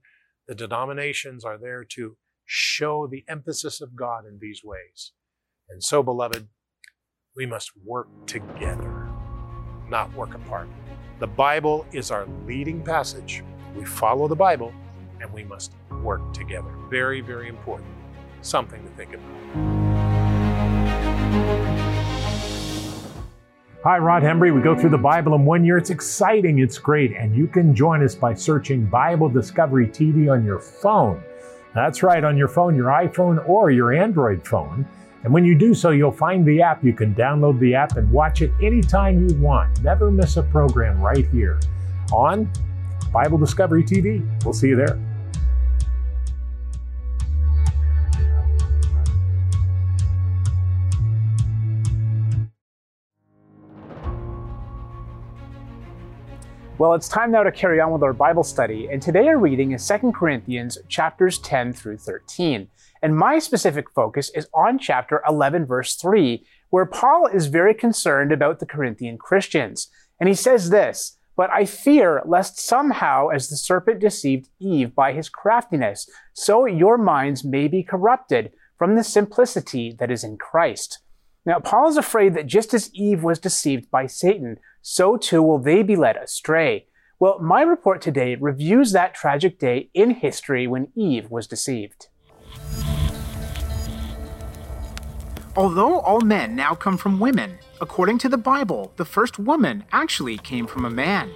The 0.48 0.56
denominations 0.56 1.44
are 1.44 1.58
there 1.58 1.84
to 1.96 2.16
show 2.46 3.06
the 3.06 3.26
emphasis 3.28 3.82
of 3.82 3.98
God 3.98 4.24
in 4.26 4.38
these 4.40 4.62
ways. 4.64 5.12
And 5.68 5.84
so, 5.84 6.02
beloved, 6.02 6.48
we 7.36 7.46
must 7.46 7.72
work 7.84 8.08
together, 8.28 9.10
not 9.90 10.14
work 10.14 10.36
apart. 10.36 10.70
The 11.20 11.28
Bible 11.28 11.86
is 11.92 12.12
our 12.12 12.26
leading 12.46 12.82
passage. 12.82 13.44
We 13.76 13.84
follow 13.84 14.30
the 14.30 14.36
Bible 14.36 14.74
and 15.20 15.34
we 15.34 15.44
must 15.44 15.74
work 16.02 16.34
together. 16.34 16.72
Very, 16.90 17.20
very 17.20 17.50
important. 17.50 17.90
Something 18.42 18.82
to 18.86 18.90
think 18.92 19.16
about. 19.16 19.26
Hi, 23.86 24.00
Rod 24.00 24.24
Hembree. 24.24 24.52
We 24.52 24.62
go 24.62 24.76
through 24.76 24.90
the 24.90 24.98
Bible 24.98 25.36
in 25.36 25.46
one 25.46 25.64
year. 25.64 25.78
It's 25.78 25.92
exciting, 25.92 26.58
it's 26.58 26.80
great, 26.80 27.16
and 27.16 27.36
you 27.36 27.46
can 27.46 27.76
join 27.76 28.04
us 28.04 28.16
by 28.16 28.34
searching 28.34 28.88
Bible 28.88 29.30
Discovery 29.30 29.86
TV 29.86 30.28
on 30.28 30.44
your 30.44 30.58
phone. 30.58 31.24
That's 31.76 32.02
right, 32.02 32.24
on 32.24 32.36
your 32.36 32.48
phone, 32.48 32.76
your 32.76 32.88
iPhone 32.88 33.48
or 33.48 33.70
your 33.70 33.94
Android 33.94 34.44
phone. 34.44 34.88
And 35.24 35.32
when 35.32 35.46
you 35.46 35.54
do 35.54 35.76
so, 35.76 35.92
you'll 35.92 36.12
find 36.12 36.44
the 36.44 36.64
app. 36.64 36.84
You 36.84 36.94
can 36.94 37.14
download 37.14 37.60
the 37.60 37.76
app 37.76 37.96
and 37.96 38.12
watch 38.12 38.42
it 38.42 38.50
anytime 38.60 39.30
you 39.30 39.36
want. 39.36 39.80
Never 39.84 40.10
miss 40.10 40.38
a 40.38 40.42
program 40.42 41.00
right 41.00 41.28
here 41.28 41.60
on 42.12 42.52
Bible 43.14 43.38
Discovery 43.38 43.84
TV. 43.84 44.28
We'll 44.44 44.56
see 44.56 44.70
you 44.70 44.78
there. 44.78 45.00
Well, 56.78 56.94
it's 56.94 57.08
time 57.08 57.32
now 57.32 57.44
to 57.44 57.54
carry 57.54 57.80
on 57.80 57.94
with 57.94 58.04
our 58.04 58.12
Bible 58.12 58.44
study, 58.44 58.90
and 58.92 59.02
today 59.02 59.30
our 59.30 59.38
reading 59.38 59.72
is 59.72 59.88
2 59.88 60.12
Corinthians 60.12 60.78
chapters 60.90 61.40
10 61.40 61.72
through 61.72 62.00
13. 62.00 62.68
And 63.02 63.16
my 63.16 63.40
specific 63.40 63.90
focus 63.90 64.30
is 64.36 64.50
on 64.54 64.78
chapter 64.78 65.24
11, 65.26 65.68
verse 65.68 65.96
3, 65.96 66.46
where 66.72 66.86
Paul 66.86 67.28
is 67.28 67.48
very 67.48 67.74
concerned 67.74 68.34
about 68.34 68.60
the 68.60 68.66
Corinthian 68.66 69.18
Christians. 69.18 69.88
And 70.20 70.28
he 70.28 70.36
says 70.36 70.70
this, 70.70 71.18
But 71.38 71.50
I 71.50 71.64
fear 71.64 72.22
lest 72.26 72.60
somehow, 72.60 73.30
as 73.30 73.48
the 73.48 73.56
serpent 73.56 74.02
deceived 74.02 74.50
Eve 74.60 74.94
by 74.94 75.14
his 75.14 75.30
craftiness, 75.30 76.10
so 76.34 76.66
your 76.66 76.98
minds 76.98 77.46
may 77.46 77.70
be 77.70 77.84
corrupted 77.84 78.52
from 78.78 78.96
the 78.96 79.04
simplicity 79.06 79.96
that 79.98 80.12
is 80.12 80.26
in 80.26 80.38
Christ. 80.38 81.00
Now, 81.46 81.60
Paul 81.60 81.88
is 81.90 81.98
afraid 81.98 82.34
that 82.34 82.48
just 82.48 82.74
as 82.74 82.90
Eve 82.94 83.24
was 83.24 83.38
deceived 83.38 83.92
by 83.92 84.08
Satan, 84.08 84.58
so 84.82 85.16
too 85.16 85.44
will 85.44 85.60
they 85.60 85.84
be 85.84 85.96
led 85.96 86.18
astray. 86.18 86.88
Well, 87.20 87.38
my 87.40 87.62
report 87.62 88.02
today 88.02 88.36
reviews 88.36 88.92
that 88.92 89.14
tragic 89.14 89.60
day 89.60 89.90
in 89.94 90.10
history 90.12 90.66
when 90.66 90.88
Eve 90.96 91.30
was 91.30 91.46
deceived. 91.46 92.08
Although 95.56 96.00
all 96.00 96.20
men 96.22 96.56
now 96.56 96.74
come 96.74 96.98
from 96.98 97.20
women, 97.20 97.60
according 97.80 98.18
to 98.20 98.30
the 98.30 98.38
Bible, 98.38 98.92
the 98.98 99.06
first 99.06 99.38
woman 99.38 99.86
actually 99.92 100.38
came 100.38 100.66
from 100.66 100.84
a 100.84 100.90
man. 100.90 101.32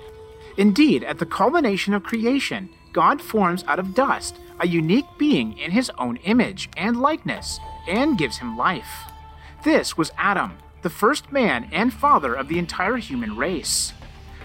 Indeed, 0.57 1.03
at 1.03 1.19
the 1.19 1.25
culmination 1.25 1.93
of 1.93 2.03
creation, 2.03 2.69
God 2.91 3.21
forms 3.21 3.63
out 3.67 3.79
of 3.79 3.93
dust 3.93 4.37
a 4.59 4.67
unique 4.67 5.05
being 5.17 5.57
in 5.57 5.71
his 5.71 5.91
own 5.99 6.17
image 6.17 6.67
and 6.75 6.99
likeness 6.99 7.59
and 7.87 8.17
gives 8.17 8.39
him 8.39 8.57
life. 8.57 9.08
This 9.63 9.97
was 9.97 10.13
Adam, 10.17 10.57
the 10.83 10.89
first 10.89 11.33
man 11.33 11.67
and 11.73 11.93
father 11.93 12.33
of 12.33 12.47
the 12.47 12.57
entire 12.57 12.95
human 12.95 13.35
race. 13.35 13.91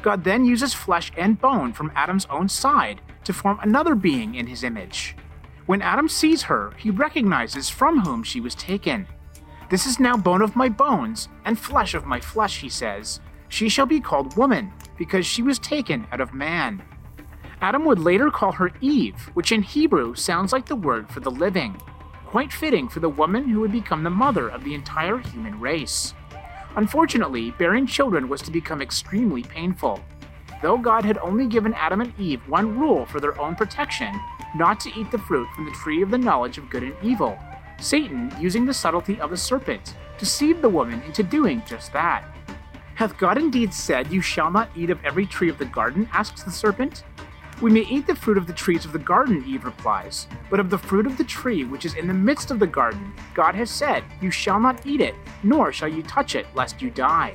God 0.02 0.25
then 0.25 0.44
uses 0.44 0.75
flesh 0.75 1.12
and 1.16 1.40
bone 1.40 1.73
from 1.73 1.92
Adam's 1.94 2.26
own 2.30 2.49
side 2.49 3.00
to 3.23 3.33
form 3.33 3.61
another 3.62 3.94
being 3.94 4.35
in 4.35 4.49
his 4.49 4.64
image. 4.64 5.14
When 5.66 5.83
Adam 5.83 6.09
sees 6.09 6.42
her, 6.42 6.73
he 6.78 6.90
recognizes 6.90 7.71
from 7.71 8.00
whom 8.00 8.25
she 8.25 8.40
was 8.40 8.56
taken. 8.56 9.06
This 9.71 9.87
is 9.87 10.00
now 10.00 10.16
bone 10.16 10.42
of 10.42 10.56
my 10.56 10.68
bones 10.68 11.28
and 11.44 11.56
flesh 11.56 11.94
of 11.94 12.06
my 12.06 12.18
flesh, 12.18 12.61
he 12.61 12.68
says. 12.68 13.21
She 13.49 13.68
shall 13.68 13.87
be 13.87 14.00
called 14.00 14.37
woman, 14.37 14.73
because 14.99 15.25
she 15.26 15.42
was 15.42 15.61
taken 15.61 16.09
out 16.11 16.21
of 16.21 16.35
man. 16.35 16.83
Adam 17.61 17.85
would 17.85 18.00
later 18.00 18.33
call 18.33 18.50
her 18.50 18.73
Eve, 18.80 19.30
which 19.35 19.52
in 19.52 19.62
Hebrew 19.62 20.16
sounds 20.16 20.52
like 20.52 20.66
the 20.66 20.75
word 20.75 21.09
for 21.09 21.21
the 21.21 21.30
living 21.30 21.80
quite 22.34 22.52
fitting 22.52 22.88
for 22.88 22.98
the 22.98 23.08
woman 23.08 23.48
who 23.48 23.60
would 23.60 23.70
become 23.70 24.02
the 24.02 24.10
mother 24.10 24.48
of 24.48 24.64
the 24.64 24.74
entire 24.74 25.18
human 25.18 25.60
race. 25.60 26.14
Unfortunately, 26.74 27.52
bearing 27.52 27.86
children 27.86 28.28
was 28.28 28.42
to 28.42 28.50
become 28.50 28.82
extremely 28.82 29.44
painful. 29.44 30.00
Though 30.60 30.76
God 30.76 31.04
had 31.04 31.16
only 31.18 31.46
given 31.46 31.74
Adam 31.74 32.00
and 32.00 32.12
Eve 32.18 32.40
one 32.48 32.76
rule 32.76 33.06
for 33.06 33.20
their 33.20 33.40
own 33.40 33.54
protection 33.54 34.20
not 34.56 34.80
to 34.80 34.90
eat 34.98 35.12
the 35.12 35.18
fruit 35.18 35.46
from 35.54 35.64
the 35.64 35.70
tree 35.70 36.02
of 36.02 36.10
the 36.10 36.18
knowledge 36.18 36.58
of 36.58 36.68
good 36.70 36.82
and 36.82 36.96
evil, 37.04 37.38
Satan, 37.78 38.34
using 38.40 38.66
the 38.66 38.74
subtlety 38.74 39.20
of 39.20 39.30
a 39.30 39.36
serpent, 39.36 39.94
deceived 40.18 40.60
the 40.60 40.68
woman 40.68 41.00
into 41.02 41.22
doing 41.22 41.62
just 41.64 41.92
that. 41.92 42.24
Hath 42.96 43.16
God 43.16 43.38
indeed 43.38 43.72
said, 43.72 44.12
You 44.12 44.20
shall 44.20 44.50
not 44.50 44.70
eat 44.74 44.90
of 44.90 44.98
every 45.04 45.26
tree 45.26 45.50
of 45.50 45.58
the 45.58 45.66
garden? 45.66 46.08
asks 46.12 46.42
the 46.42 46.50
serpent. 46.50 47.04
We 47.64 47.71
may 47.71 47.87
eat 47.88 48.06
the 48.06 48.14
fruit 48.14 48.37
of 48.37 48.47
the 48.47 48.52
trees 48.52 48.85
of 48.85 48.92
the 48.92 48.99
garden, 48.99 49.42
Eve 49.47 49.64
replies, 49.64 50.26
but 50.50 50.61
of 50.61 50.68
the 50.68 50.76
fruit 50.76 51.06
of 51.06 51.16
the 51.16 51.25
tree 51.25 51.64
which 51.64 51.87
is 51.87 51.94
in 51.94 52.06
the 52.06 52.12
midst 52.12 52.50
of 52.50 52.59
the 52.59 52.66
garden, 52.66 53.14
God 53.33 53.54
has 53.54 53.71
said, 53.71 54.04
You 54.21 54.30
shall 54.30 54.61
not 54.61 54.87
eat 54.87 55.00
it, 55.00 55.14
nor 55.42 55.73
shall 55.73 55.88
you 55.88 56.02
touch 56.02 56.35
it, 56.35 56.47
lest 56.54 56.83
you 56.83 56.90
die. 56.90 57.33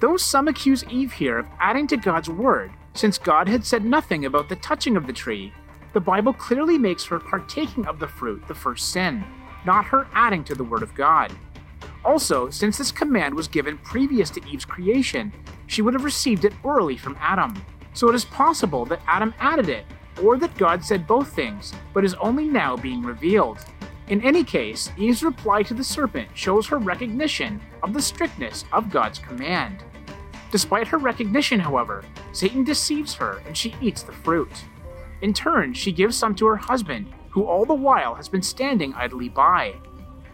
Though 0.00 0.18
some 0.18 0.48
accuse 0.48 0.84
Eve 0.84 1.12
here 1.12 1.38
of 1.38 1.46
adding 1.60 1.86
to 1.86 1.96
God's 1.96 2.28
word, 2.28 2.72
Since 2.92 3.16
God 3.16 3.48
had 3.48 3.64
said 3.64 3.86
nothing 3.86 4.26
about 4.26 4.50
the 4.50 4.56
touching 4.56 4.98
of 4.98 5.06
the 5.06 5.14
tree, 5.14 5.54
the 5.94 6.00
Bible 6.00 6.34
clearly 6.34 6.76
makes 6.76 7.06
her 7.06 7.18
partaking 7.18 7.86
of 7.86 7.98
the 7.98 8.08
fruit 8.08 8.46
the 8.48 8.54
first 8.54 8.92
sin, 8.92 9.24
not 9.64 9.86
her 9.86 10.08
adding 10.12 10.44
to 10.44 10.54
the 10.54 10.62
Word 10.62 10.82
of 10.82 10.94
God. 10.94 11.32
Also, 12.04 12.50
since 12.50 12.76
this 12.76 12.92
command 12.92 13.34
was 13.34 13.48
given 13.48 13.78
previous 13.78 14.28
to 14.28 14.46
Eve's 14.46 14.66
creation, 14.66 15.32
she 15.68 15.80
would 15.80 15.94
have 15.94 16.04
received 16.04 16.44
it 16.44 16.52
orally 16.62 16.98
from 16.98 17.16
Adam. 17.18 17.54
So 17.94 18.08
it 18.08 18.14
is 18.14 18.24
possible 18.24 18.84
that 18.86 19.02
Adam 19.06 19.34
added 19.38 19.68
it, 19.68 19.84
or 20.22 20.36
that 20.38 20.56
God 20.56 20.84
said 20.84 21.06
both 21.06 21.32
things, 21.32 21.72
but 21.92 22.04
is 22.04 22.14
only 22.14 22.46
now 22.46 22.76
being 22.76 23.02
revealed. 23.02 23.58
In 24.08 24.20
any 24.22 24.44
case, 24.44 24.90
Eve's 24.96 25.22
reply 25.22 25.62
to 25.62 25.74
the 25.74 25.84
serpent 25.84 26.28
shows 26.34 26.66
her 26.66 26.78
recognition 26.78 27.60
of 27.82 27.92
the 27.92 28.02
strictness 28.02 28.64
of 28.72 28.90
God's 28.90 29.18
command. 29.18 29.84
Despite 30.50 30.88
her 30.88 30.98
recognition, 30.98 31.60
however, 31.60 32.04
Satan 32.32 32.64
deceives 32.64 33.14
her 33.14 33.42
and 33.46 33.56
she 33.56 33.74
eats 33.80 34.02
the 34.02 34.12
fruit. 34.12 34.64
In 35.22 35.32
turn, 35.32 35.72
she 35.72 35.92
gives 35.92 36.16
some 36.16 36.34
to 36.34 36.46
her 36.46 36.56
husband, 36.56 37.12
who 37.30 37.44
all 37.44 37.64
the 37.64 37.72
while 37.72 38.14
has 38.14 38.28
been 38.28 38.42
standing 38.42 38.92
idly 38.94 39.30
by. 39.30 39.74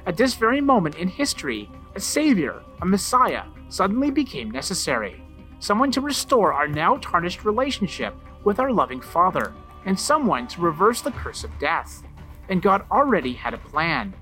At 0.06 0.16
this 0.16 0.34
very 0.34 0.60
moment 0.60 0.96
in 0.96 1.06
history, 1.06 1.70
a 1.94 2.00
savior, 2.00 2.62
a 2.82 2.86
messiah, 2.86 3.44
suddenly 3.68 4.10
became 4.10 4.50
necessary. 4.50 5.22
Someone 5.60 5.90
to 5.92 6.00
restore 6.00 6.52
our 6.52 6.68
now 6.68 6.96
tarnished 6.98 7.44
relationship 7.44 8.14
with 8.44 8.60
our 8.60 8.72
loving 8.72 9.00
Father, 9.00 9.52
and 9.84 9.98
someone 9.98 10.46
to 10.48 10.60
reverse 10.60 11.00
the 11.00 11.10
curse 11.10 11.42
of 11.42 11.58
death. 11.58 12.02
And 12.48 12.62
God 12.62 12.84
already 12.90 13.32
had 13.32 13.54
a 13.54 13.58
plan. 13.58 14.14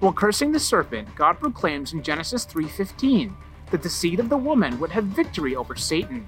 While 0.00 0.12
cursing 0.12 0.50
the 0.50 0.58
serpent, 0.58 1.14
God 1.14 1.38
proclaims 1.38 1.92
in 1.92 2.02
Genesis 2.02 2.44
3:15 2.44 3.36
that 3.70 3.82
the 3.82 3.88
seed 3.88 4.18
of 4.18 4.28
the 4.28 4.36
woman 4.36 4.80
would 4.80 4.90
have 4.90 5.04
victory 5.04 5.54
over 5.54 5.76
Satan. 5.76 6.26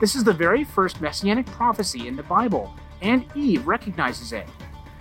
This 0.00 0.16
is 0.16 0.24
the 0.24 0.32
very 0.32 0.64
first 0.64 1.00
messianic 1.00 1.46
prophecy 1.46 2.08
in 2.08 2.16
the 2.16 2.22
Bible, 2.22 2.74
and 3.02 3.26
Eve 3.34 3.66
recognizes 3.66 4.32
it. 4.32 4.48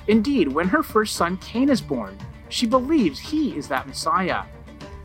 Indeed, 0.07 0.49
when 0.49 0.67
her 0.67 0.83
first 0.83 1.15
son 1.15 1.37
Cain 1.37 1.69
is 1.69 1.81
born, 1.81 2.17
she 2.49 2.67
believes 2.67 3.19
he 3.19 3.55
is 3.55 3.67
that 3.69 3.87
Messiah. 3.87 4.43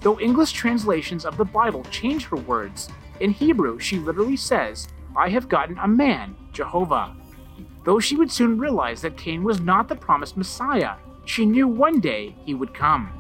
Though 0.01 0.19
English 0.19 0.53
translations 0.53 1.25
of 1.25 1.37
the 1.37 1.45
Bible 1.45 1.85
change 1.85 2.27
her 2.27 2.37
words, 2.37 2.91
in 3.21 3.31
Hebrew 3.31 3.79
she 3.79 3.99
literally 3.99 4.37
says, 4.37 4.89
I 5.17 5.29
have 5.31 5.49
gotten 5.49 5.79
a 5.79 5.89
man, 5.89 6.37
Jehovah. 6.53 7.15
Though 7.85 8.01
she 8.01 8.17
would 8.17 8.31
soon 8.31 8.59
realize 8.59 9.01
that 9.03 9.17
Cain 9.17 9.45
was 9.45 9.61
not 9.61 9.89
the 9.89 9.95
promised 9.95 10.37
Messiah, 10.37 10.97
she 11.25 11.47
knew 11.47 11.67
one 11.67 12.01
day 12.01 12.35
he 12.45 12.55
would 12.55 12.75
come. 12.75 13.11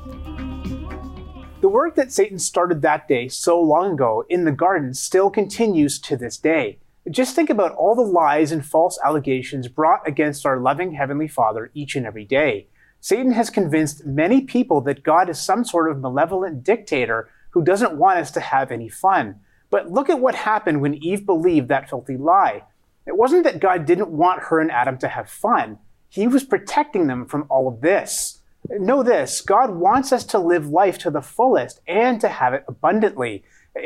The 1.61 1.69
work 1.69 1.95
that 1.95 2.13
Satan 2.13 2.39
started 2.39 2.83
that 2.83 3.09
day 3.09 3.29
so 3.29 3.61
long 3.61 3.93
ago 3.93 4.25
in 4.29 4.45
the 4.45 4.53
garden 4.53 4.93
still 4.95 5.31
continues 5.31 5.99
to 6.01 6.17
this 6.17 6.37
day. 6.37 6.79
Just 7.11 7.35
think 7.35 7.51
about 7.51 7.73
all 7.77 7.95
the 7.95 8.03
lies 8.03 8.53
and 8.53 8.65
false 8.65 8.99
allegations 9.05 9.69
brought 9.69 10.07
against 10.07 10.45
our 10.45 10.61
loving 10.61 10.93
Heavenly 10.93 11.29
Father 11.29 11.71
each 11.73 11.97
and 11.97 12.05
every 12.05 12.25
day. 12.25 12.67
Satan 13.01 13.33
has 13.33 13.51
convinced 13.51 14.05
many 14.05 14.41
people 14.43 14.81
that 14.83 15.05
God 15.05 15.31
is 15.31 15.41
some 15.41 15.65
sort 15.65 15.91
of 15.91 16.01
malevolent 16.01 16.65
dictator 16.65 17.31
who 17.51 17.63
doesn't 17.63 17.97
want 17.97 18.19
us 18.19 18.31
to 18.33 18.41
have 18.41 18.71
any 18.71 18.89
fun. 18.89 19.37
But 19.71 19.91
look 19.91 20.09
at 20.09 20.21
what 20.21 20.35
happened 20.35 20.81
when 20.81 20.95
Eve 20.95 21.27
believed 21.27 21.69
that 21.69 21.89
filthy 21.89 22.17
lie. 22.17 22.63
It 23.07 23.17
wasn't 23.17 23.45
that 23.45 23.61
God 23.61 23.85
didn't 23.85 24.09
want 24.09 24.45
her 24.45 24.61
and 24.61 24.71
Adam 24.71 24.99
to 24.99 25.09
have 25.09 25.31
fun. 25.31 25.79
He 26.09 26.27
was 26.27 26.45
protecting 26.45 27.07
them 27.07 27.27
from 27.27 27.47
all 27.49 27.69
of 27.69 27.81
this. 27.81 28.41
Know 28.69 29.03
this 29.03 29.41
God 29.41 29.71
wants 29.71 30.13
us 30.13 30.25
to 30.27 30.39
live 30.39 30.69
life 30.69 30.99
to 30.99 31.11
the 31.11 31.23
fullest 31.23 31.81
and 31.87 32.21
to 32.21 32.29
have 32.29 32.53
it 32.53 32.65
abundantly. 32.67 33.45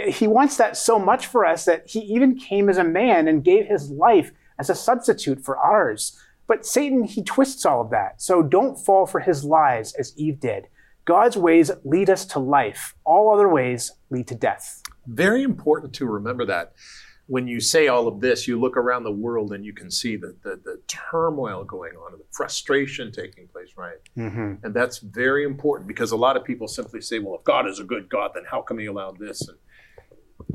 He 0.08 0.26
wants 0.26 0.56
that 0.56 0.76
so 0.76 0.98
much 0.98 1.26
for 1.26 1.44
us 1.44 1.64
that 1.64 1.88
he 1.90 2.00
even 2.00 2.38
came 2.38 2.68
as 2.68 2.78
a 2.78 2.84
man 2.84 3.28
and 3.28 3.44
gave 3.44 3.66
his 3.66 3.90
life 3.90 4.30
as 4.58 4.70
a 4.70 4.74
substitute 4.74 5.44
for 5.44 5.58
ours. 5.58 6.18
But 6.46 6.64
Satan, 6.64 7.04
he 7.04 7.22
twists 7.22 7.66
all 7.66 7.80
of 7.80 7.90
that. 7.90 8.22
So 8.22 8.42
don't 8.42 8.78
fall 8.78 9.06
for 9.06 9.20
his 9.20 9.44
lies 9.44 9.92
as 9.94 10.16
Eve 10.16 10.40
did. 10.40 10.68
God's 11.04 11.36
ways 11.36 11.70
lead 11.84 12.08
us 12.08 12.24
to 12.26 12.38
life. 12.38 12.94
All 13.04 13.34
other 13.34 13.48
ways 13.48 13.92
lead 14.10 14.28
to 14.28 14.34
death. 14.34 14.82
Very 15.06 15.42
important 15.42 15.94
to 15.94 16.06
remember 16.06 16.44
that. 16.46 16.72
When 17.26 17.46
you 17.46 17.60
say 17.60 17.86
all 17.86 18.08
of 18.08 18.20
this, 18.20 18.48
you 18.48 18.58
look 18.58 18.76
around 18.76 19.04
the 19.04 19.12
world 19.12 19.52
and 19.52 19.64
you 19.64 19.72
can 19.72 19.88
see 19.88 20.16
the, 20.16 20.36
the, 20.42 20.60
the 20.64 20.80
turmoil 20.88 21.62
going 21.62 21.92
on, 21.92 22.12
and 22.12 22.20
the 22.20 22.26
frustration 22.32 23.12
taking 23.12 23.46
place, 23.46 23.74
right? 23.76 23.98
Mm-hmm. 24.18 24.64
And 24.64 24.74
that's 24.74 24.98
very 24.98 25.44
important 25.44 25.86
because 25.86 26.10
a 26.10 26.16
lot 26.16 26.36
of 26.36 26.44
people 26.44 26.66
simply 26.66 27.00
say, 27.00 27.20
well, 27.20 27.36
if 27.36 27.44
God 27.44 27.68
is 27.68 27.78
a 27.78 27.84
good 27.84 28.08
God, 28.08 28.32
then 28.34 28.44
how 28.50 28.62
come 28.62 28.78
he 28.78 28.86
allowed 28.86 29.18
this? 29.18 29.46
And 29.48 29.58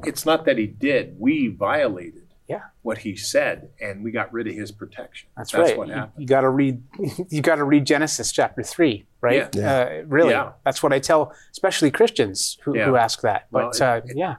it's 0.04 0.26
not 0.26 0.44
that 0.46 0.58
he 0.58 0.68
did. 0.68 1.16
We 1.18 1.48
violated 1.48 2.25
Yeah. 2.48 2.62
what 2.84 3.00
he 3.00 3.16
said 3.16 3.70
and 3.82 4.04
we 4.04 4.12
got 4.12 4.32
rid 4.32 4.48
of 4.48 4.54
his 4.54 4.72
protection. 4.72 5.30
That's, 5.36 5.54
right. 5.54 5.76
what 5.78 5.90
happened. 5.90 6.14
You, 6.22 6.28
got 6.28 6.42
to 6.42 6.50
read. 6.50 6.84
You 7.30 7.42
got 7.42 7.56
to 7.56 7.64
read 7.64 7.86
Genesis 7.86 8.32
chapter 8.32 8.62
three, 8.62 9.06
right? 9.22 9.50
Yeah. 9.56 9.72
Uh, 10.02 10.04
really, 10.08 10.30
Yeah. 10.32 10.52
that's 10.64 10.84
what 10.84 10.94
I 10.94 11.00
tell, 11.00 11.34
especially 11.52 11.90
Christians 11.92 12.58
who, 12.64 12.78
Yeah. 12.78 12.86
who 12.86 12.96
ask 12.98 13.22
that. 13.22 13.48
Well, 13.52 13.72
But 13.72 13.82
uh, 13.82 14.02
it- 14.06 14.16
yeah, 14.16 14.36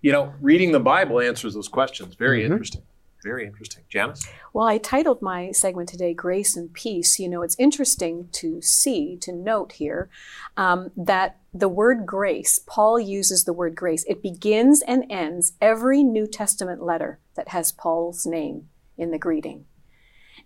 You 0.00 0.12
know, 0.12 0.32
reading 0.40 0.72
the 0.72 0.80
Bible 0.80 1.20
answers 1.20 1.52
those 1.54 1.68
questions. 1.68 2.14
Very 2.14 2.40
Mhm. 2.42 2.46
interesting. 2.52 2.82
Very 3.22 3.46
interesting. 3.46 3.84
Janice? 3.88 4.26
Well, 4.52 4.66
I 4.66 4.78
titled 4.78 5.20
my 5.20 5.50
segment 5.52 5.88
today 5.88 6.14
Grace 6.14 6.56
and 6.56 6.72
Peace. 6.72 7.18
You 7.18 7.28
know, 7.28 7.42
it's 7.42 7.56
interesting 7.58 8.28
to 8.32 8.62
see, 8.62 9.16
to 9.18 9.32
note 9.32 9.72
here, 9.72 10.08
um, 10.56 10.90
that 10.96 11.38
the 11.52 11.68
word 11.68 12.06
grace, 12.06 12.58
Paul 12.66 12.98
uses 12.98 13.44
the 13.44 13.52
word 13.52 13.74
grace. 13.74 14.04
It 14.08 14.22
begins 14.22 14.82
and 14.86 15.04
ends 15.10 15.52
every 15.60 16.02
New 16.02 16.26
Testament 16.26 16.82
letter 16.82 17.18
that 17.34 17.48
has 17.48 17.72
Paul's 17.72 18.24
name 18.24 18.68
in 18.96 19.10
the 19.10 19.18
greeting. 19.18 19.66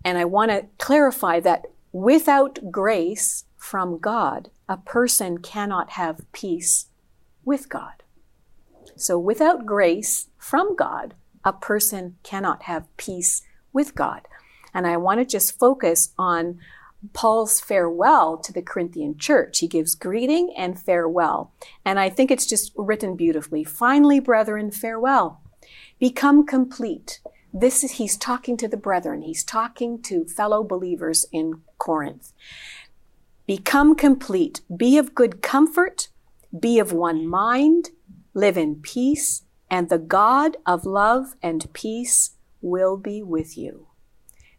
And 0.05 0.19
I 0.19 0.25
want 0.25 0.51
to 0.51 0.67
clarify 0.79 1.41
that 1.41 1.67
without 1.93 2.73
grace 2.73 3.45
from 3.57 3.99
God, 3.99 4.51
a 4.69 4.77
person 4.77 5.39
cannot 5.39 5.91
have 5.91 6.31
peace 6.33 6.87
with 7.45 7.69
God. 7.69 8.03
So 8.97 9.19
without 9.19 9.65
grace 9.67 10.29
from 10.39 10.77
God, 10.77 11.15
a 11.45 11.53
person 11.53 12.17
cannot 12.23 12.65
have 12.65 12.95
peace 12.97 13.43
with 13.73 13.95
God. 13.95 14.23
And 14.73 14.87
I 14.87 14.97
want 14.97 15.21
to 15.21 15.25
just 15.25 15.59
focus 15.59 16.13
on 16.19 16.59
Paul's 17.13 17.61
farewell 17.61 18.39
to 18.39 18.53
the 18.53 18.63
Corinthian 18.63 19.19
church. 19.19 19.59
He 19.59 19.69
gives 19.69 19.95
greeting 19.95 20.53
and 20.57 20.81
farewell. 20.81 21.53
And 21.85 22.01
I 22.01 22.09
think 22.09 22.31
it's 22.31 22.47
just 22.47 22.73
written 22.77 23.15
beautifully. 23.15 23.63
Finally, 23.63 24.21
brethren, 24.21 24.71
farewell. 24.71 25.41
Become 26.01 26.47
complete. 26.47 27.21
This 27.53 27.85
is, 27.85 27.93
he's 27.93 28.17
talking 28.17 28.57
to 28.57 28.69
the 28.69 28.77
brethren. 28.77 29.23
He's 29.23 29.45
talking 29.45 30.03
to 30.03 30.25
fellow 30.25 30.65
believers 30.65 31.27
in 31.31 31.61
Corinth. 31.79 32.33
Become 33.47 33.95
complete. 33.95 34.63
Be 34.75 34.99
of 34.99 35.15
good 35.15 35.43
comfort. 35.43 36.09
Be 36.59 36.79
of 36.79 36.93
one 36.93 37.29
mind. 37.29 37.91
Live 38.33 38.57
in 38.57 38.77
peace. 38.77 39.44
And 39.71 39.89
the 39.89 39.99
God 39.99 40.57
of 40.67 40.87
love 40.87 41.35
and 41.43 41.73
peace 41.73 42.33
will 42.61 42.97
be 42.97 43.23
with 43.23 43.59
you. 43.59 43.89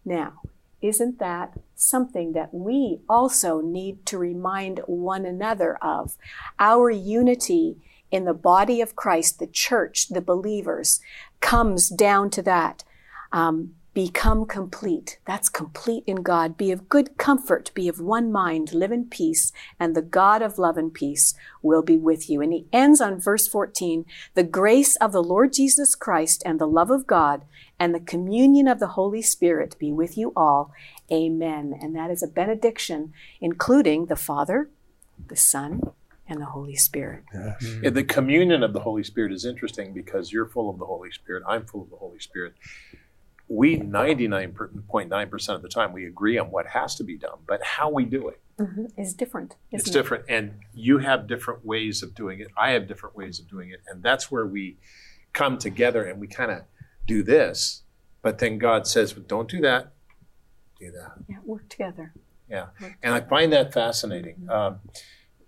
Now, 0.04 0.41
isn't 0.82 1.20
that 1.20 1.58
something 1.76 2.34
that 2.34 2.54
we 2.54 3.00
also 3.10 3.62
need 3.62 4.06
to 4.08 4.18
remind 4.18 4.80
one 4.86 5.26
another 5.26 5.78
of? 5.82 6.15
Our 6.60 6.91
unity 6.91 7.78
in 8.12 8.26
the 8.26 8.34
body 8.34 8.82
of 8.82 8.96
Christ, 8.96 9.39
the 9.39 9.48
church, 9.48 10.10
the 10.10 10.22
believers, 10.22 11.02
comes 11.39 11.89
down 11.89 12.30
to 12.32 12.41
that. 12.44 12.84
Um, 13.32 13.76
become 13.96 14.46
complete. 14.46 15.20
That's 15.26 15.48
complete 15.48 16.04
in 16.06 16.18
God. 16.18 16.58
Be 16.58 16.70
of 16.72 16.90
good 16.90 17.18
comfort. 17.18 17.72
Be 17.74 17.88
of 17.88 18.02
one 18.02 18.30
mind. 18.30 18.74
Live 18.74 18.92
in 18.92 19.06
peace. 19.06 19.54
And 19.80 19.96
the 19.96 20.02
God 20.02 20.42
of 20.42 20.60
love 20.60 20.78
and 20.78 20.94
peace 20.94 21.34
will 21.62 21.82
be 21.82 21.96
with 21.96 22.30
you. 22.30 22.42
And 22.42 22.52
he 22.52 22.68
ends 22.74 23.00
on 23.00 23.22
verse 23.22 23.48
14 23.48 24.06
The 24.34 24.44
grace 24.44 24.98
of 24.98 25.14
the 25.14 25.24
Lord 25.24 25.54
Jesus 25.54 25.96
Christ 25.96 26.44
and 26.46 26.60
the 26.60 26.68
love 26.68 26.92
of 26.92 27.08
God 27.08 27.46
and 27.80 27.96
the 27.96 28.02
communion 28.02 28.68
of 28.68 28.80
the 28.80 28.90
Holy 28.90 29.22
Spirit 29.22 29.78
be 29.80 29.94
with 29.94 30.18
you 30.18 30.34
all. 30.36 30.74
Amen. 31.10 31.74
And 31.82 31.96
that 31.96 32.12
is 32.12 32.22
a 32.22 32.28
benediction, 32.28 33.14
including 33.40 34.08
the 34.08 34.18
Father, 34.18 34.70
the 35.26 35.38
Son, 35.38 35.82
and 36.28 36.42
the 36.42 36.48
Holy 36.48 36.76
Spirit. 36.76 37.24
Mm-hmm. 37.34 37.84
Yeah, 37.86 37.92
the 37.92 38.04
communion 38.04 38.62
of 38.62 38.74
the 38.74 38.82
Holy 38.82 39.04
Spirit 39.04 39.32
is 39.32 39.46
interesting 39.46 39.94
because 39.94 40.34
you're 40.34 40.48
full 40.48 40.70
of 40.70 40.80
the 40.80 40.86
Holy 40.86 41.12
Spirit. 41.12 41.44
I'm 41.48 41.66
full 41.66 41.84
of 41.84 41.90
the 41.90 41.96
Holy 41.96 42.20
Spirit. 42.20 42.56
We 43.48 43.78
99.9% 43.78 45.50
of 45.56 45.62
the 45.62 45.70
time 45.70 45.94
we 45.94 46.06
agree 46.08 46.38
on 46.38 46.50
what 46.50 46.68
has 46.68 46.96
to 46.96 47.04
be 47.04 47.18
done, 47.18 47.38
but 47.48 47.64
how 47.64 47.90
we 47.92 48.06
do 48.06 48.28
it, 48.30 48.42
Is 48.98 49.14
different. 49.14 49.56
it's 49.72 49.88
it? 49.88 49.94
different. 49.94 50.26
And 50.28 50.54
you 50.74 50.98
have 51.00 51.28
different 51.28 51.64
ways 51.66 52.02
of 52.02 52.16
doing 52.16 52.40
it. 52.40 52.48
I 52.58 52.72
have 52.72 52.88
different 52.88 53.16
ways 53.16 53.40
of 53.40 53.48
doing 53.48 53.70
it. 53.70 53.82
And 53.88 54.02
that's 54.02 54.32
where 54.32 54.46
we 54.48 54.78
come 55.34 55.58
together 55.58 56.04
and 56.04 56.20
we 56.20 56.28
kind 56.28 56.52
of 56.52 56.62
do 57.06 57.22
this. 57.22 57.84
But 58.24 58.40
then 58.40 58.58
God 58.58 58.88
says, 58.88 59.14
don't 59.14 59.48
do 59.50 59.62
that, 59.62 59.94
do 60.80 60.90
that. 60.92 61.12
Yeah, 61.30 61.38
work 61.46 61.70
together. 61.70 62.14
Yeah, 62.50 62.68
and 63.04 63.14
I 63.14 63.22
find 63.22 63.52
that 63.54 63.74
fascinating. 63.74 64.48
Um, 64.50 64.80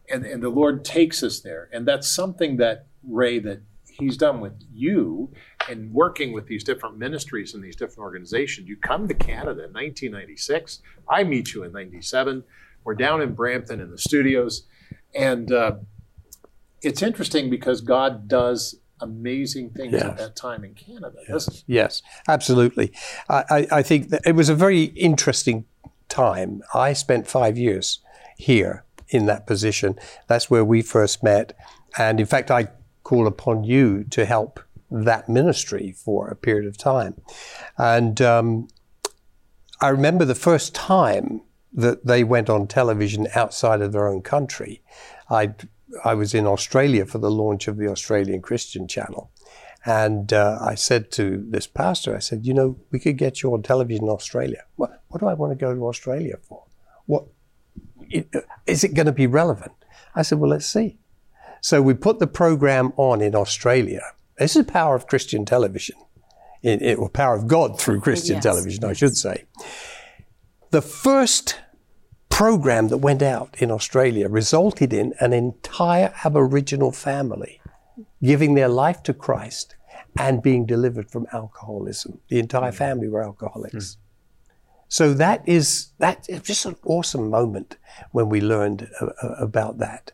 and 0.09 0.25
and 0.25 0.41
the 0.41 0.49
Lord 0.49 0.83
takes 0.85 1.21
us 1.21 1.39
there, 1.41 1.69
and 1.71 1.87
that's 1.87 2.07
something 2.07 2.57
that 2.57 2.87
Ray 3.03 3.39
that 3.39 3.61
He's 3.99 4.17
done 4.17 4.39
with 4.39 4.53
you 4.73 5.31
and 5.69 5.91
working 5.93 6.31
with 6.33 6.47
these 6.47 6.63
different 6.63 6.97
ministries 6.97 7.53
and 7.53 7.63
these 7.63 7.75
different 7.75 7.99
organizations, 7.99 8.67
you 8.67 8.77
come 8.77 9.07
to 9.07 9.13
Canada 9.13 9.65
in 9.65 9.73
1996. 9.73 10.81
I 11.09 11.23
meet 11.23 11.53
you 11.53 11.63
in 11.63 11.71
97. 11.71 12.43
We're 12.83 12.95
down 12.95 13.21
in 13.21 13.33
Brampton 13.33 13.79
in 13.79 13.89
the 13.91 13.97
studios. 13.97 14.67
And 15.15 15.51
uh, 15.51 15.77
it's 16.81 17.01
interesting 17.01 17.49
because 17.49 17.81
God 17.81 18.27
does 18.27 18.75
amazing 18.99 19.71
things 19.71 19.93
Yes. 19.93 20.03
at 20.03 20.17
that 20.17 20.35
time 20.35 20.63
in 20.63 20.73
Canada, 20.73 21.17
doesn't 21.27 21.57
he? 21.57 21.63
Yes, 21.67 22.01
absolutely. 22.27 22.91
I, 23.29 23.43
I, 23.49 23.67
I 23.79 23.83
think 23.83 24.09
that 24.09 24.21
it 24.25 24.35
was 24.35 24.49
a 24.49 24.55
very 24.55 24.83
interesting 24.85 25.65
time. 26.09 26.61
I 26.73 26.93
spent 26.93 27.27
five 27.27 27.57
years 27.57 27.99
here 28.37 28.85
in 29.09 29.25
that 29.27 29.45
position. 29.47 29.97
That's 30.27 30.49
where 30.49 30.65
we 30.65 30.81
first 30.81 31.23
met. 31.23 31.53
And 31.97 32.19
in 32.19 32.25
fact, 32.25 32.51
I 32.51 32.67
call 33.07 33.25
upon 33.25 33.63
you 33.63 34.03
to 34.03 34.25
help 34.25 34.59
that 34.91 35.29
ministry 35.29 35.93
for 36.05 36.27
a 36.27 36.35
period 36.35 36.67
of 36.67 36.77
time. 36.77 37.13
And 37.77 38.21
um, 38.21 38.67
I 39.79 39.89
remember 39.89 40.25
the 40.25 40.43
first 40.49 40.75
time 40.75 41.41
that 41.73 42.05
they 42.05 42.23
went 42.23 42.49
on 42.49 42.67
television 42.67 43.27
outside 43.33 43.81
of 43.81 43.91
their 43.91 44.07
own 44.07 44.21
country. 44.21 44.81
I 45.29 45.53
I 46.11 46.13
was 46.15 46.33
in 46.33 46.45
Australia 46.45 47.05
for 47.05 47.19
the 47.19 47.31
launch 47.31 47.69
of 47.69 47.77
the 47.77 47.87
Australian 47.87 48.41
Christian 48.41 48.87
Channel, 48.87 49.31
and 49.85 50.33
uh, 50.33 50.57
I 50.71 50.75
said 50.75 51.11
to 51.11 51.45
this 51.49 51.67
pastor, 51.67 52.15
I 52.15 52.19
said, 52.19 52.45
you 52.45 52.53
know, 52.53 52.69
we 52.91 52.99
could 52.99 53.17
get 53.17 53.41
you 53.41 53.53
on 53.53 53.61
television 53.61 54.03
in 54.03 54.09
Australia. 54.09 54.63
What, 54.75 54.91
what 55.07 55.19
do 55.21 55.27
I 55.27 55.33
want 55.33 55.51
to 55.51 55.65
go 55.65 55.73
to 55.73 55.87
Australia 55.87 56.37
for? 56.41 56.63
What 57.05 57.23
is 58.65 58.83
it 58.83 58.93
going 58.97 59.05
to 59.05 59.19
be 59.23 59.27
relevant? 59.27 59.71
I 60.13 60.23
said, 60.23 60.39
well, 60.39 60.49
let's 60.49 60.65
see. 60.77 60.97
So 61.61 61.81
we 61.81 61.93
put 61.93 62.19
the 62.19 62.27
program 62.27 62.93
on 62.97 63.21
in 63.21 63.35
Australia. 63.35 64.01
This 64.37 64.55
is 64.55 64.65
the 64.65 64.71
power 64.71 64.95
of 64.95 65.07
Christian 65.07 65.45
television, 65.45 65.95
in, 66.61 66.79
in, 66.79 66.97
or 66.97 67.09
power 67.09 67.35
of 67.35 67.47
God 67.47 67.79
through 67.79 68.01
Christian 68.01 68.35
Yes. 68.35 68.43
television, 68.43 68.83
I 68.85 68.93
should 68.93 69.17
say. 69.17 69.45
The 70.71 70.81
first 70.81 71.59
program 72.29 72.89
that 72.89 72.97
went 72.97 73.21
out 73.21 73.55
in 73.57 73.71
Australia 73.71 74.29
resulted 74.29 74.93
in 74.93 75.13
an 75.19 75.33
entire 75.33 76.13
Aboriginal 76.23 76.91
family 76.91 77.59
giving 78.21 78.53
their 78.53 78.67
life 78.67 79.01
to 79.03 79.13
Christ 79.13 79.75
and 80.19 80.41
being 80.41 80.65
delivered 80.65 81.09
from 81.09 81.27
alcoholism. 81.33 82.19
The 82.29 82.39
entire 82.39 82.71
hmm. 82.71 82.77
family 82.77 83.07
were 83.07 83.23
alcoholics. 83.23 83.95
Hmm. 83.95 84.06
So 84.89 85.13
that 85.13 85.47
is 85.47 85.89
that 85.99 86.25
is 86.29 86.41
just 86.41 86.65
an 86.65 86.77
awesome 86.85 87.29
moment 87.29 87.77
when 88.11 88.29
we 88.29 88.39
learned 88.41 88.89
uh, 89.01 89.07
uh, 89.21 89.35
about 89.39 89.79
that, 89.79 90.11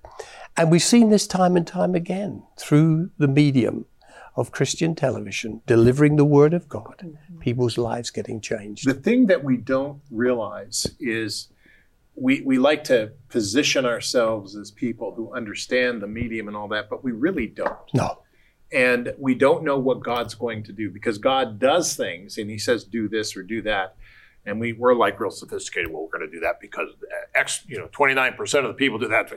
and 0.57 0.71
we've 0.71 0.83
seen 0.83 1.09
this 1.09 1.27
time 1.27 1.55
and 1.55 1.65
time 1.65 1.95
again 1.95 2.43
through 2.57 3.11
the 3.17 3.27
medium 3.27 3.85
of 4.35 4.51
Christian 4.51 4.95
television, 4.95 5.61
delivering 5.67 6.15
the 6.15 6.25
word 6.25 6.53
of 6.55 6.67
God, 6.67 7.17
people's 7.39 7.77
lives 7.77 8.09
getting 8.09 8.41
changed. 8.41 8.87
The 8.87 8.95
thing 8.95 9.27
that 9.27 9.43
we 9.43 9.57
don't 9.57 10.01
realize 10.09 10.87
is 10.99 11.49
we, 12.15 12.41
we 12.41 12.57
like 12.57 12.83
to 12.85 13.11
position 13.29 13.85
ourselves 13.85 14.55
as 14.55 14.71
people 14.71 15.13
who 15.13 15.33
understand 15.33 16.01
the 16.01 16.07
medium 16.07 16.47
and 16.47 16.57
all 16.57 16.67
that, 16.69 16.89
but 16.89 17.03
we 17.03 17.11
really 17.11 17.47
don't. 17.47 17.77
No, 17.93 18.19
And 18.71 19.13
we 19.19 19.35
don't 19.35 19.63
know 19.63 19.77
what 19.77 19.99
God's 20.01 20.33
going 20.33 20.63
to 20.63 20.73
do 20.73 20.89
because 20.89 21.19
God 21.19 21.59
does 21.59 21.95
things 21.95 22.37
and 22.39 22.49
He 22.49 22.57
says, 22.57 22.83
do 22.83 23.07
this 23.07 23.37
or 23.37 23.43
do 23.43 23.61
that. 23.63 23.95
And 24.45 24.59
we, 24.59 24.73
we're 24.73 24.93
like 24.93 25.19
real 25.19 25.31
sophisticated. 25.31 25.91
Well, 25.91 26.03
we're 26.03 26.17
going 26.19 26.29
to 26.29 26.35
do 26.35 26.41
that 26.41 26.59
because 26.59 26.89
X, 27.33 27.63
you 27.67 27.77
know, 27.77 27.87
29% 27.87 28.39
of 28.59 28.67
the 28.67 28.73
people 28.73 28.99
do 28.99 29.07
that. 29.07 29.31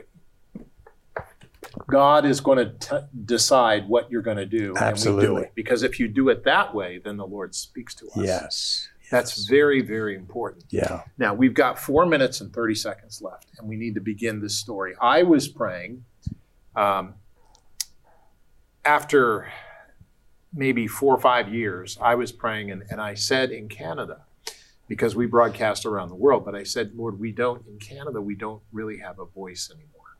God 1.87 2.25
is 2.25 2.41
going 2.41 2.57
to 2.57 2.71
t- 2.73 3.05
decide 3.25 3.87
what 3.87 4.11
you're 4.11 4.21
going 4.21 4.37
to 4.37 4.45
do. 4.45 4.57
And 4.67 4.73
we 4.73 4.79
do 4.79 4.85
Absolutely. 4.85 5.41
it. 5.43 5.51
Because 5.55 5.83
if 5.83 5.99
you 5.99 6.07
do 6.07 6.29
it 6.29 6.43
that 6.43 6.73
way, 6.75 6.99
then 7.03 7.17
the 7.17 7.25
Lord 7.25 7.55
speaks 7.55 7.95
to 7.95 8.05
us. 8.07 8.17
yes, 8.17 8.89
That's 9.11 9.47
very, 9.47 9.81
very 9.81 10.15
important. 10.15 10.65
yeah, 10.69 11.03
Now, 11.17 11.33
we've 11.33 11.53
got 11.53 11.79
four 11.79 12.05
minutes 12.05 12.41
and 12.41 12.53
30 12.53 12.75
seconds 12.75 13.21
left, 13.21 13.47
and 13.57 13.67
we 13.67 13.77
need 13.77 13.95
to 13.95 14.01
begin 14.01 14.41
this 14.41 14.55
story. 14.57 14.93
I 15.01 15.23
was 15.23 15.47
praying 15.47 16.03
um, 16.75 17.15
after 18.83 19.49
maybe 20.53 20.87
four 20.87 21.13
or 21.15 21.19
five 21.21 21.53
years, 21.53 21.97
I 22.01 22.15
was 22.15 22.31
praying, 22.31 22.71
and, 22.71 22.83
and 22.89 22.99
I 23.01 23.13
said 23.13 23.51
in 23.51 23.67
Canada, 23.69 24.21
because 24.87 25.15
we 25.15 25.25
broadcast 25.25 25.85
around 25.85 26.09
the 26.09 26.15
world, 26.15 26.45
but 26.45 26.55
I 26.55 26.63
said, 26.63 26.93
Lord, 26.95 27.19
we 27.19 27.31
don't, 27.31 27.65
in 27.67 27.77
Canada, 27.79 28.21
we 28.21 28.35
don't 28.35 28.61
really 28.71 28.97
have 28.99 29.19
a 29.19 29.25
voice 29.25 29.69
anymore. 29.69 30.17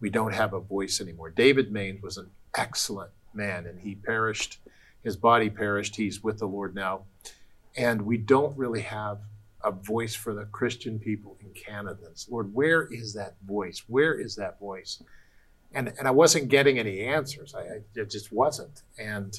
We 0.00 0.10
don't 0.10 0.34
have 0.34 0.52
a 0.52 0.60
voice 0.60 1.00
anymore. 1.00 1.30
David 1.30 1.72
Mainse 1.72 2.02
was 2.02 2.16
an 2.16 2.30
excellent 2.56 3.10
man, 3.34 3.66
and 3.66 3.80
he 3.80 3.94
perished. 3.94 4.58
His 5.02 5.16
body 5.16 5.50
perished. 5.50 5.96
He's 5.96 6.22
with 6.22 6.38
the 6.38 6.46
Lord 6.46 6.74
now 6.74 7.04
and 7.76 8.02
we 8.02 8.16
don't 8.16 8.56
really 8.56 8.80
have 8.82 9.18
a 9.62 9.70
voice 9.70 10.14
for 10.14 10.34
the 10.34 10.44
Christian 10.46 10.98
people 10.98 11.36
in 11.40 11.50
Canada. 11.50 12.08
Lord, 12.30 12.54
where 12.54 12.84
is 12.92 13.14
that 13.14 13.34
voice? 13.46 13.84
Where 13.88 14.14
is 14.18 14.36
that 14.36 14.58
voice? 14.58 15.02
And 15.72 15.92
and 15.98 16.08
I 16.08 16.12
wasn't 16.12 16.48
getting 16.48 16.78
any 16.78 17.00
answers. 17.02 17.54
I, 17.54 17.60
I 17.60 17.80
it 17.94 18.10
just 18.10 18.32
wasn't. 18.32 18.82
And 18.98 19.38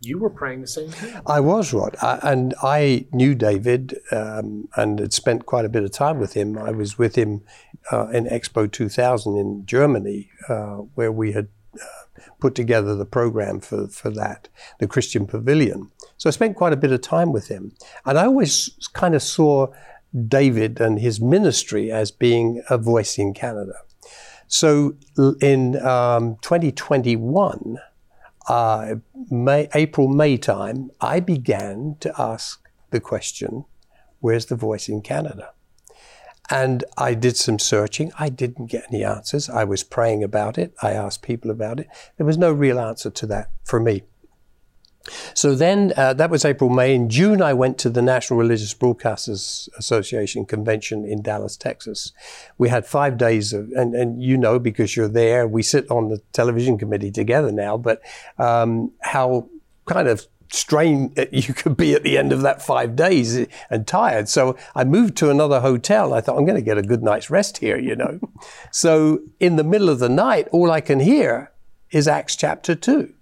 you 0.00 0.18
were 0.18 0.30
praying 0.30 0.60
the 0.60 0.66
same 0.66 0.90
thing. 0.90 1.20
I 1.26 1.40
was 1.40 1.72
Rod, 1.72 1.96
I, 2.00 2.18
and 2.22 2.54
I 2.62 3.06
knew 3.12 3.34
David 3.34 3.98
um, 4.12 4.68
and 4.76 4.98
had 4.98 5.12
spent 5.12 5.46
quite 5.46 5.64
a 5.64 5.68
bit 5.68 5.82
of 5.82 5.90
time 5.90 6.18
with 6.18 6.34
him. 6.34 6.56
I 6.56 6.70
was 6.70 6.98
with 6.98 7.16
him 7.16 7.42
uh, 7.90 8.08
in 8.08 8.26
Expo 8.26 8.70
2000 8.70 9.36
in 9.36 9.66
Germany, 9.66 10.30
uh, 10.48 10.76
where 10.94 11.10
we 11.10 11.32
had 11.32 11.48
uh, 11.74 12.20
put 12.38 12.54
together 12.54 12.94
the 12.94 13.04
program 13.04 13.60
for, 13.60 13.88
for 13.88 14.10
that, 14.10 14.48
the 14.78 14.86
Christian 14.86 15.26
Pavilion. 15.26 15.90
So 16.16 16.28
I 16.28 16.32
spent 16.32 16.56
quite 16.56 16.72
a 16.72 16.76
bit 16.76 16.92
of 16.92 17.00
time 17.00 17.32
with 17.32 17.48
him. 17.48 17.72
And 18.04 18.18
I 18.18 18.24
always 18.24 18.70
kind 18.92 19.14
of 19.14 19.22
saw 19.22 19.68
David 20.26 20.80
and 20.80 20.98
his 20.98 21.20
ministry 21.20 21.90
as 21.90 22.10
being 22.10 22.62
a 22.70 22.78
voice 22.78 23.18
in 23.18 23.34
Canada. 23.34 23.74
So 24.46 24.96
in 25.42 25.76
um, 25.84 26.38
2021, 26.40 27.78
uh, 28.48 28.96
May, 29.30 29.68
April, 29.74 30.08
May 30.08 30.36
time, 30.36 30.90
I 31.00 31.20
began 31.20 31.96
to 32.00 32.12
ask 32.18 32.66
the 32.90 33.00
question, 33.00 33.66
where's 34.20 34.46
the 34.46 34.56
voice 34.56 34.88
in 34.88 35.02
Canada? 35.02 35.52
And 36.50 36.82
I 36.96 37.12
did 37.12 37.36
some 37.36 37.58
searching. 37.58 38.10
I 38.18 38.30
didn't 38.30 38.66
get 38.66 38.86
any 38.90 39.04
answers. 39.04 39.50
I 39.50 39.64
was 39.64 39.84
praying 39.84 40.24
about 40.24 40.56
it. 40.56 40.74
I 40.82 40.92
asked 40.92 41.20
people 41.20 41.50
about 41.50 41.78
it. 41.78 41.88
There 42.16 42.24
was 42.24 42.38
no 42.38 42.50
real 42.50 42.80
answer 42.80 43.10
to 43.10 43.26
that 43.26 43.50
for 43.64 43.78
me. 43.78 44.04
So 45.34 45.54
then, 45.54 45.92
uh, 45.96 46.14
that 46.14 46.30
was 46.30 46.44
April, 46.44 46.70
May. 46.70 46.94
In 46.94 47.08
June, 47.08 47.42
I 47.42 47.52
went 47.52 47.78
to 47.78 47.90
the 47.90 48.02
National 48.02 48.38
Religious 48.38 48.74
Broadcasters 48.74 49.68
Association 49.78 50.44
convention 50.44 51.04
in 51.04 51.22
Dallas, 51.22 51.56
Texas. 51.56 52.12
We 52.58 52.68
had 52.68 52.86
five 52.86 53.18
days 53.18 53.52
of, 53.52 53.70
and, 53.72 53.94
and 53.94 54.22
you 54.22 54.36
know, 54.36 54.58
because 54.58 54.96
you're 54.96 55.08
there, 55.08 55.46
we 55.46 55.62
sit 55.62 55.90
on 55.90 56.08
the 56.08 56.18
television 56.32 56.78
committee 56.78 57.10
together 57.10 57.52
now, 57.52 57.76
but 57.76 58.02
um, 58.38 58.92
how 59.00 59.48
kind 59.86 60.08
of 60.08 60.26
strained 60.50 61.18
you 61.32 61.54
could 61.54 61.76
be 61.76 61.94
at 61.94 62.02
the 62.02 62.18
end 62.18 62.32
of 62.32 62.42
that 62.42 62.62
five 62.62 62.96
days 62.96 63.46
and 63.70 63.86
tired. 63.86 64.28
So 64.28 64.56
I 64.74 64.84
moved 64.84 65.16
to 65.18 65.30
another 65.30 65.60
hotel. 65.60 66.14
I 66.14 66.20
thought, 66.20 66.38
I'm 66.38 66.44
going 66.44 66.56
to 66.56 66.62
get 66.62 66.78
a 66.78 66.82
good 66.82 67.02
night's 67.02 67.30
rest 67.30 67.58
here, 67.58 67.78
you 67.78 67.96
know. 67.96 68.20
so 68.72 69.20
in 69.40 69.56
the 69.56 69.64
middle 69.64 69.88
of 69.88 69.98
the 69.98 70.08
night, 70.08 70.48
all 70.52 70.70
I 70.70 70.80
can 70.80 71.00
hear 71.00 71.52
is 71.90 72.06
Acts 72.06 72.36
chapter 72.36 72.74
2 72.74 73.14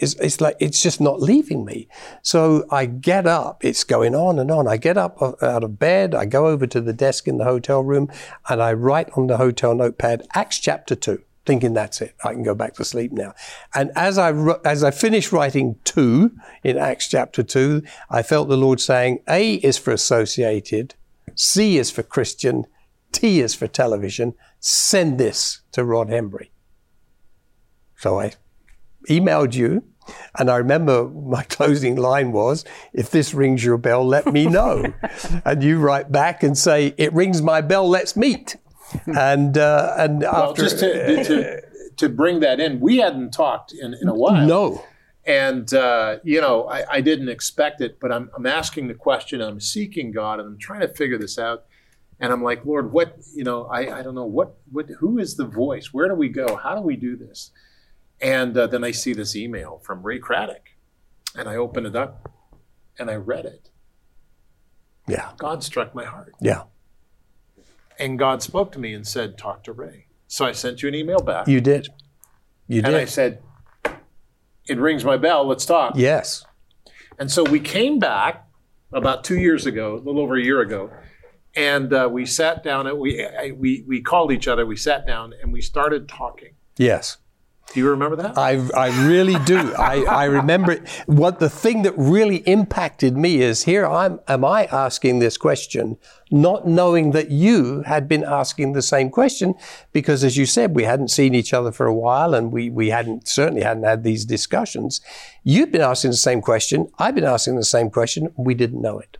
it's, 0.00 0.14
it's 0.14 0.40
like 0.40 0.56
it's 0.60 0.82
just 0.82 1.00
not 1.00 1.20
leaving 1.20 1.64
me. 1.64 1.88
So 2.22 2.64
I 2.70 2.86
get 2.86 3.26
up. 3.26 3.64
It's 3.64 3.84
going 3.84 4.14
on 4.14 4.38
and 4.38 4.50
on. 4.50 4.66
I 4.68 4.76
get 4.76 4.96
up 4.96 5.20
out 5.22 5.64
of 5.64 5.78
bed. 5.78 6.14
I 6.14 6.26
go 6.26 6.46
over 6.46 6.66
to 6.66 6.80
the 6.80 6.92
desk 6.92 7.28
in 7.28 7.38
the 7.38 7.44
hotel 7.44 7.82
room, 7.82 8.10
and 8.48 8.62
I 8.62 8.72
write 8.72 9.10
on 9.16 9.26
the 9.26 9.36
hotel 9.36 9.74
notepad 9.74 10.26
Acts 10.34 10.58
chapter 10.58 10.94
two, 10.94 11.22
thinking 11.46 11.74
that's 11.74 12.00
it. 12.00 12.14
I 12.24 12.32
can 12.32 12.42
go 12.42 12.54
back 12.54 12.74
to 12.74 12.84
sleep 12.84 13.12
now. 13.12 13.34
And 13.74 13.90
as 13.94 14.18
I 14.18 14.32
as 14.64 14.82
I 14.82 14.90
finished 14.90 15.32
writing 15.32 15.76
two 15.84 16.32
in 16.62 16.78
Acts 16.78 17.08
chapter 17.08 17.42
two, 17.42 17.82
I 18.10 18.22
felt 18.22 18.48
the 18.48 18.56
Lord 18.56 18.80
saying, 18.80 19.20
A 19.28 19.54
is 19.54 19.78
for 19.78 19.92
associated, 19.92 20.94
C 21.34 21.78
is 21.78 21.90
for 21.90 22.02
Christian, 22.02 22.64
T 23.12 23.40
is 23.40 23.54
for 23.54 23.66
television. 23.66 24.34
Send 24.60 25.18
this 25.18 25.60
to 25.72 25.84
Rod 25.84 26.08
Hembree. 26.08 26.50
So 27.96 28.18
I 28.18 28.32
emailed 29.08 29.54
you, 29.54 29.84
and 30.38 30.50
I 30.50 30.56
remember 30.56 31.08
my 31.08 31.42
closing 31.48 31.96
line 31.96 32.32
was, 32.32 32.64
"If 32.92 33.10
this 33.10 33.34
rings 33.34 33.64
your 33.64 33.78
bell, 33.78 34.06
let 34.06 34.32
me 34.32 34.46
know." 34.46 34.92
and 35.44 35.62
you 35.62 35.78
write 35.78 36.12
back 36.12 36.42
and 36.42 36.56
say, 36.56 36.94
"It 36.96 37.12
rings 37.12 37.42
my 37.42 37.60
bell. 37.60 37.88
Let's 37.88 38.16
meet." 38.16 38.56
and 39.06 39.58
uh, 39.58 39.94
and 39.98 40.20
Well, 40.20 40.50
after 40.50 40.62
just 40.62 40.78
to, 40.80 41.24
to 41.24 41.62
to 41.96 42.08
bring 42.08 42.40
that 42.40 42.60
in, 42.60 42.80
we 42.80 42.98
hadn't 42.98 43.32
talked 43.32 43.72
in, 43.72 43.94
in 43.94 44.08
a 44.08 44.14
while. 44.14 44.46
no, 44.46 44.84
And, 45.24 45.72
uh, 45.72 46.18
you 46.22 46.40
know, 46.40 46.64
I, 46.68 46.96
I 46.96 47.00
didn't 47.00 47.28
expect 47.28 47.80
it, 47.80 47.98
but 48.00 48.12
I'm, 48.12 48.30
I'm 48.36 48.46
asking 48.46 48.88
the 48.88 48.94
question, 48.94 49.40
I'm 49.40 49.60
seeking 49.60 50.12
God, 50.12 50.40
and 50.40 50.48
I'm 50.48 50.58
trying 50.58 50.80
to 50.80 50.88
figure 50.88 51.18
this 51.18 51.38
out. 51.38 51.64
And 52.20 52.32
I'm 52.32 52.42
like, 52.42 52.64
Lord, 52.64 52.92
what, 52.92 53.16
you 53.34 53.44
know, 53.44 53.64
I, 53.66 53.98
I 53.98 54.02
don't 54.02 54.14
know, 54.14 54.24
what, 54.24 54.56
what, 54.70 54.88
who 54.98 55.18
is 55.18 55.36
the 55.36 55.46
voice? 55.46 55.92
Where 55.92 56.08
do 56.08 56.14
we 56.14 56.28
go? 56.28 56.56
How 56.56 56.74
do 56.74 56.80
we 56.80 56.96
do 56.96 57.16
this? 57.16 57.50
And 58.24 58.56
uh, 58.56 58.66
then 58.66 58.82
I 58.82 58.90
see 58.90 59.12
this 59.12 59.36
email 59.36 59.82
from 59.84 60.02
Ray 60.02 60.18
Craddock. 60.18 60.70
And 61.36 61.46
I 61.46 61.56
opened 61.56 61.86
it 61.86 61.94
up 61.94 62.32
and 62.98 63.10
I 63.10 63.16
read 63.16 63.44
it. 63.44 63.68
Yeah. 65.06 65.32
God 65.36 65.62
struck 65.62 65.94
my 65.94 66.06
heart. 66.06 66.34
Yeah. 66.40 66.62
And 67.98 68.18
God 68.18 68.42
spoke 68.42 68.72
to 68.72 68.78
me 68.78 68.94
and 68.94 69.06
said, 69.06 69.36
Talk 69.36 69.62
to 69.64 69.72
Ray. 69.72 70.06
So 70.26 70.46
I 70.46 70.52
sent 70.52 70.82
you 70.82 70.88
an 70.88 70.94
email 70.94 71.20
back. 71.20 71.46
You 71.46 71.60
did. 71.60 71.88
You 72.66 72.80
did. 72.80 72.86
and 72.86 72.96
I 72.96 73.04
said, 73.04 73.42
It 74.66 74.78
rings 74.78 75.04
my 75.04 75.18
bell. 75.18 75.46
Let's 75.46 75.66
talk. 75.66 75.92
yes. 75.96 76.44
And 77.18 77.30
so 77.30 77.44
we 77.44 77.60
came 77.60 77.98
back 78.00 78.48
about 78.92 79.22
two 79.22 79.38
years 79.38 79.66
ago, 79.66 79.94
a 79.94 79.98
little 79.98 80.20
over 80.20 80.36
a 80.36 80.42
year 80.42 80.62
ago, 80.62 80.90
and 81.54 81.92
uh, 81.92 82.08
we 82.10 82.26
sat 82.26 82.64
down 82.64 82.88
and 82.88 82.98
we, 82.98 83.24
I, 83.24 83.52
we, 83.52 83.84
we 83.86 84.02
called 84.02 84.32
each 84.32 84.48
other. 84.48 84.66
We 84.66 84.74
sat 84.76 85.06
down 85.06 85.32
and 85.40 85.52
we 85.52 85.60
started 85.60 86.08
talking. 86.08 86.54
Yes. 86.76 87.18
Do 87.72 87.80
you 87.80 87.90
remember 87.90 88.14
that? 88.16 88.38
I, 88.38 88.68
I 88.76 89.06
really 89.08 89.36
do. 89.44 89.74
I, 89.74 90.04
I 90.04 90.24
remember 90.26 90.72
it. 90.72 90.88
What 91.06 91.40
the 91.40 91.50
thing 91.50 91.82
that 91.82 91.94
really 91.96 92.36
impacted 92.46 93.16
me 93.16 93.40
is 93.40 93.64
here 93.64 93.84
I'm 93.84 94.20
am 94.28 94.44
I 94.44 94.66
asking 94.66 95.18
this 95.18 95.36
question, 95.36 95.96
not 96.30 96.68
knowing 96.68 97.10
that 97.12 97.30
you 97.30 97.82
had 97.82 98.06
been 98.06 98.22
asking 98.22 98.72
the 98.74 98.82
same 98.82 99.10
question, 99.10 99.54
because 99.92 100.22
as 100.22 100.36
you 100.36 100.46
said, 100.46 100.76
we 100.76 100.84
hadn't 100.84 101.08
seen 101.08 101.34
each 101.34 101.52
other 101.52 101.72
for 101.72 101.86
a 101.86 101.94
while 101.94 102.34
and 102.34 102.52
we, 102.52 102.70
we 102.70 102.90
hadn't 102.90 103.26
certainly 103.26 103.62
hadn't 103.62 103.84
had 103.84 104.04
these 104.04 104.24
discussions. 104.24 105.00
You'd 105.42 105.72
been 105.72 105.80
asking 105.80 106.12
the 106.12 106.16
same 106.16 106.42
question, 106.42 106.90
I've 106.98 107.16
been 107.16 107.24
asking 107.24 107.56
the 107.56 107.64
same 107.64 107.90
question, 107.90 108.32
we 108.36 108.54
didn't 108.54 108.82
know 108.82 109.00
it. 109.00 109.18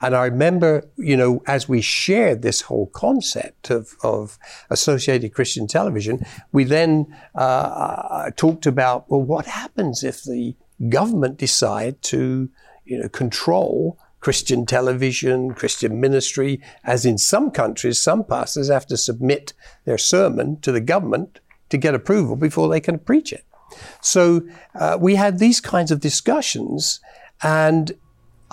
And 0.00 0.14
I 0.14 0.24
remember, 0.24 0.88
you 0.96 1.16
know, 1.16 1.42
as 1.46 1.68
we 1.68 1.80
shared 1.80 2.42
this 2.42 2.62
whole 2.62 2.86
concept 2.86 3.70
of, 3.70 3.96
of 4.02 4.38
Associated 4.70 5.34
Christian 5.34 5.66
Television, 5.66 6.24
we 6.52 6.64
then 6.64 7.06
uh, 7.34 8.30
talked 8.36 8.66
about, 8.66 9.10
well, 9.10 9.22
what 9.22 9.46
happens 9.46 10.04
if 10.04 10.22
the 10.22 10.56
government 10.88 11.38
decide 11.38 12.02
to, 12.02 12.50
you 12.84 12.98
know, 12.98 13.08
control 13.08 13.98
Christian 14.20 14.64
television, 14.64 15.52
Christian 15.52 16.00
ministry, 16.00 16.60
as 16.82 17.04
in 17.04 17.18
some 17.18 17.50
countries, 17.50 18.00
some 18.00 18.24
pastors 18.24 18.70
have 18.70 18.86
to 18.86 18.96
submit 18.96 19.52
their 19.84 19.98
sermon 19.98 20.58
to 20.60 20.72
the 20.72 20.80
government 20.80 21.40
to 21.68 21.76
get 21.76 21.94
approval 21.94 22.34
before 22.34 22.68
they 22.68 22.80
can 22.80 22.98
preach 22.98 23.34
it. 23.34 23.44
So 24.00 24.40
uh, 24.74 24.96
we 24.98 25.16
had 25.16 25.38
these 25.38 25.60
kinds 25.60 25.90
of 25.90 26.00
discussions, 26.00 27.00
and 27.42 27.92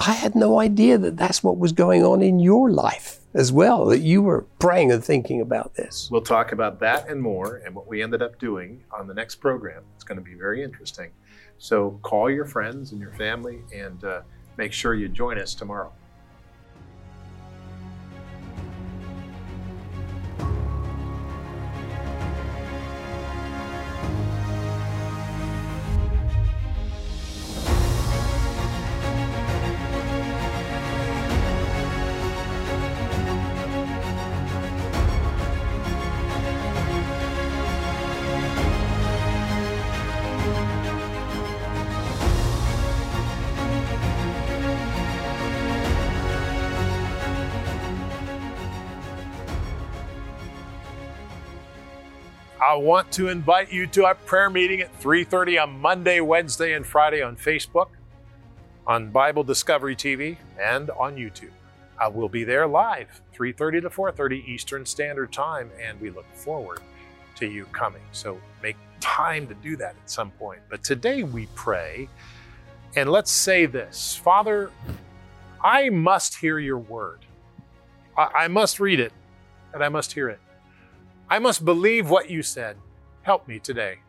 I 0.07 0.13
had 0.13 0.33
no 0.33 0.59
idea 0.59 0.97
that 0.97 1.15
that's 1.15 1.43
what 1.43 1.59
was 1.59 1.73
going 1.73 2.03
on 2.03 2.23
in 2.23 2.39
your 2.39 2.71
life 2.71 3.19
as 3.35 3.51
well, 3.51 3.85
that 3.85 3.99
you 3.99 4.23
were 4.23 4.41
praying 4.57 4.91
and 4.91 5.03
thinking 5.03 5.41
about 5.41 5.75
this. 5.75 6.09
We'll 6.11 6.21
talk 6.21 6.51
about 6.53 6.79
that 6.79 7.07
and 7.07 7.21
more 7.21 7.57
and 7.57 7.75
what 7.75 7.87
we 7.87 8.01
ended 8.01 8.23
up 8.23 8.39
doing 8.39 8.83
on 8.91 9.05
the 9.07 9.13
next 9.13 9.35
program. 9.35 9.83
It's 9.95 10.03
going 10.03 10.17
to 10.17 10.23
be 10.23 10.33
very 10.33 10.63
interesting. 10.63 11.11
So 11.59 11.99
call 12.01 12.31
your 12.31 12.45
friends 12.45 12.93
and 12.93 12.99
your 12.99 13.13
family 13.13 13.61
and 13.73 14.03
uh, 14.03 14.21
make 14.57 14.73
sure 14.73 14.95
you 14.95 15.07
join 15.07 15.37
us 15.37 15.53
tomorrow. 15.53 15.93
I 52.71 52.75
want 52.75 53.11
to 53.13 53.27
invite 53.27 53.69
you 53.69 53.85
to 53.87 54.05
our 54.05 54.15
prayer 54.15 54.49
meeting 54.49 54.79
at 54.79 54.97
3:30 55.01 55.61
on 55.61 55.81
Monday, 55.81 56.21
Wednesday, 56.21 56.71
and 56.71 56.87
Friday 56.87 57.21
on 57.21 57.35
Facebook, 57.35 57.89
on 58.87 59.11
Bible 59.11 59.43
Discovery 59.43 59.93
TV, 59.93 60.37
and 60.57 60.89
on 60.91 61.17
YouTube. 61.17 61.51
I 61.99 62.07
will 62.07 62.29
be 62.29 62.45
there 62.45 62.65
live, 62.67 63.21
3:30 63.33 63.81
to 63.81 63.89
4:30 63.89 64.47
Eastern 64.47 64.85
Standard 64.85 65.33
Time, 65.33 65.69
and 65.81 65.99
we 65.99 66.11
look 66.11 66.25
forward 66.33 66.79
to 67.35 67.45
you 67.45 67.65
coming. 67.73 68.03
So 68.13 68.39
make 68.63 68.77
time 69.01 69.47
to 69.47 69.53
do 69.55 69.75
that 69.75 69.97
at 70.01 70.09
some 70.09 70.31
point. 70.31 70.61
But 70.69 70.81
today 70.81 71.23
we 71.23 71.47
pray, 71.55 72.07
and 72.95 73.11
let's 73.11 73.31
say 73.31 73.65
this, 73.65 74.15
Father, 74.15 74.71
I 75.61 75.89
must 75.89 76.37
hear 76.37 76.57
your 76.57 76.79
word. 76.79 77.25
I, 78.17 78.45
I 78.45 78.47
must 78.47 78.79
read 78.79 79.01
it, 79.01 79.11
and 79.73 79.83
I 79.83 79.89
must 79.89 80.13
hear 80.13 80.29
it. 80.29 80.39
I 81.31 81.39
must 81.39 81.63
believe 81.63 82.09
what 82.09 82.29
you 82.29 82.43
said. 82.43 82.75
Help 83.21 83.47
me 83.47 83.57
today. 83.57 83.99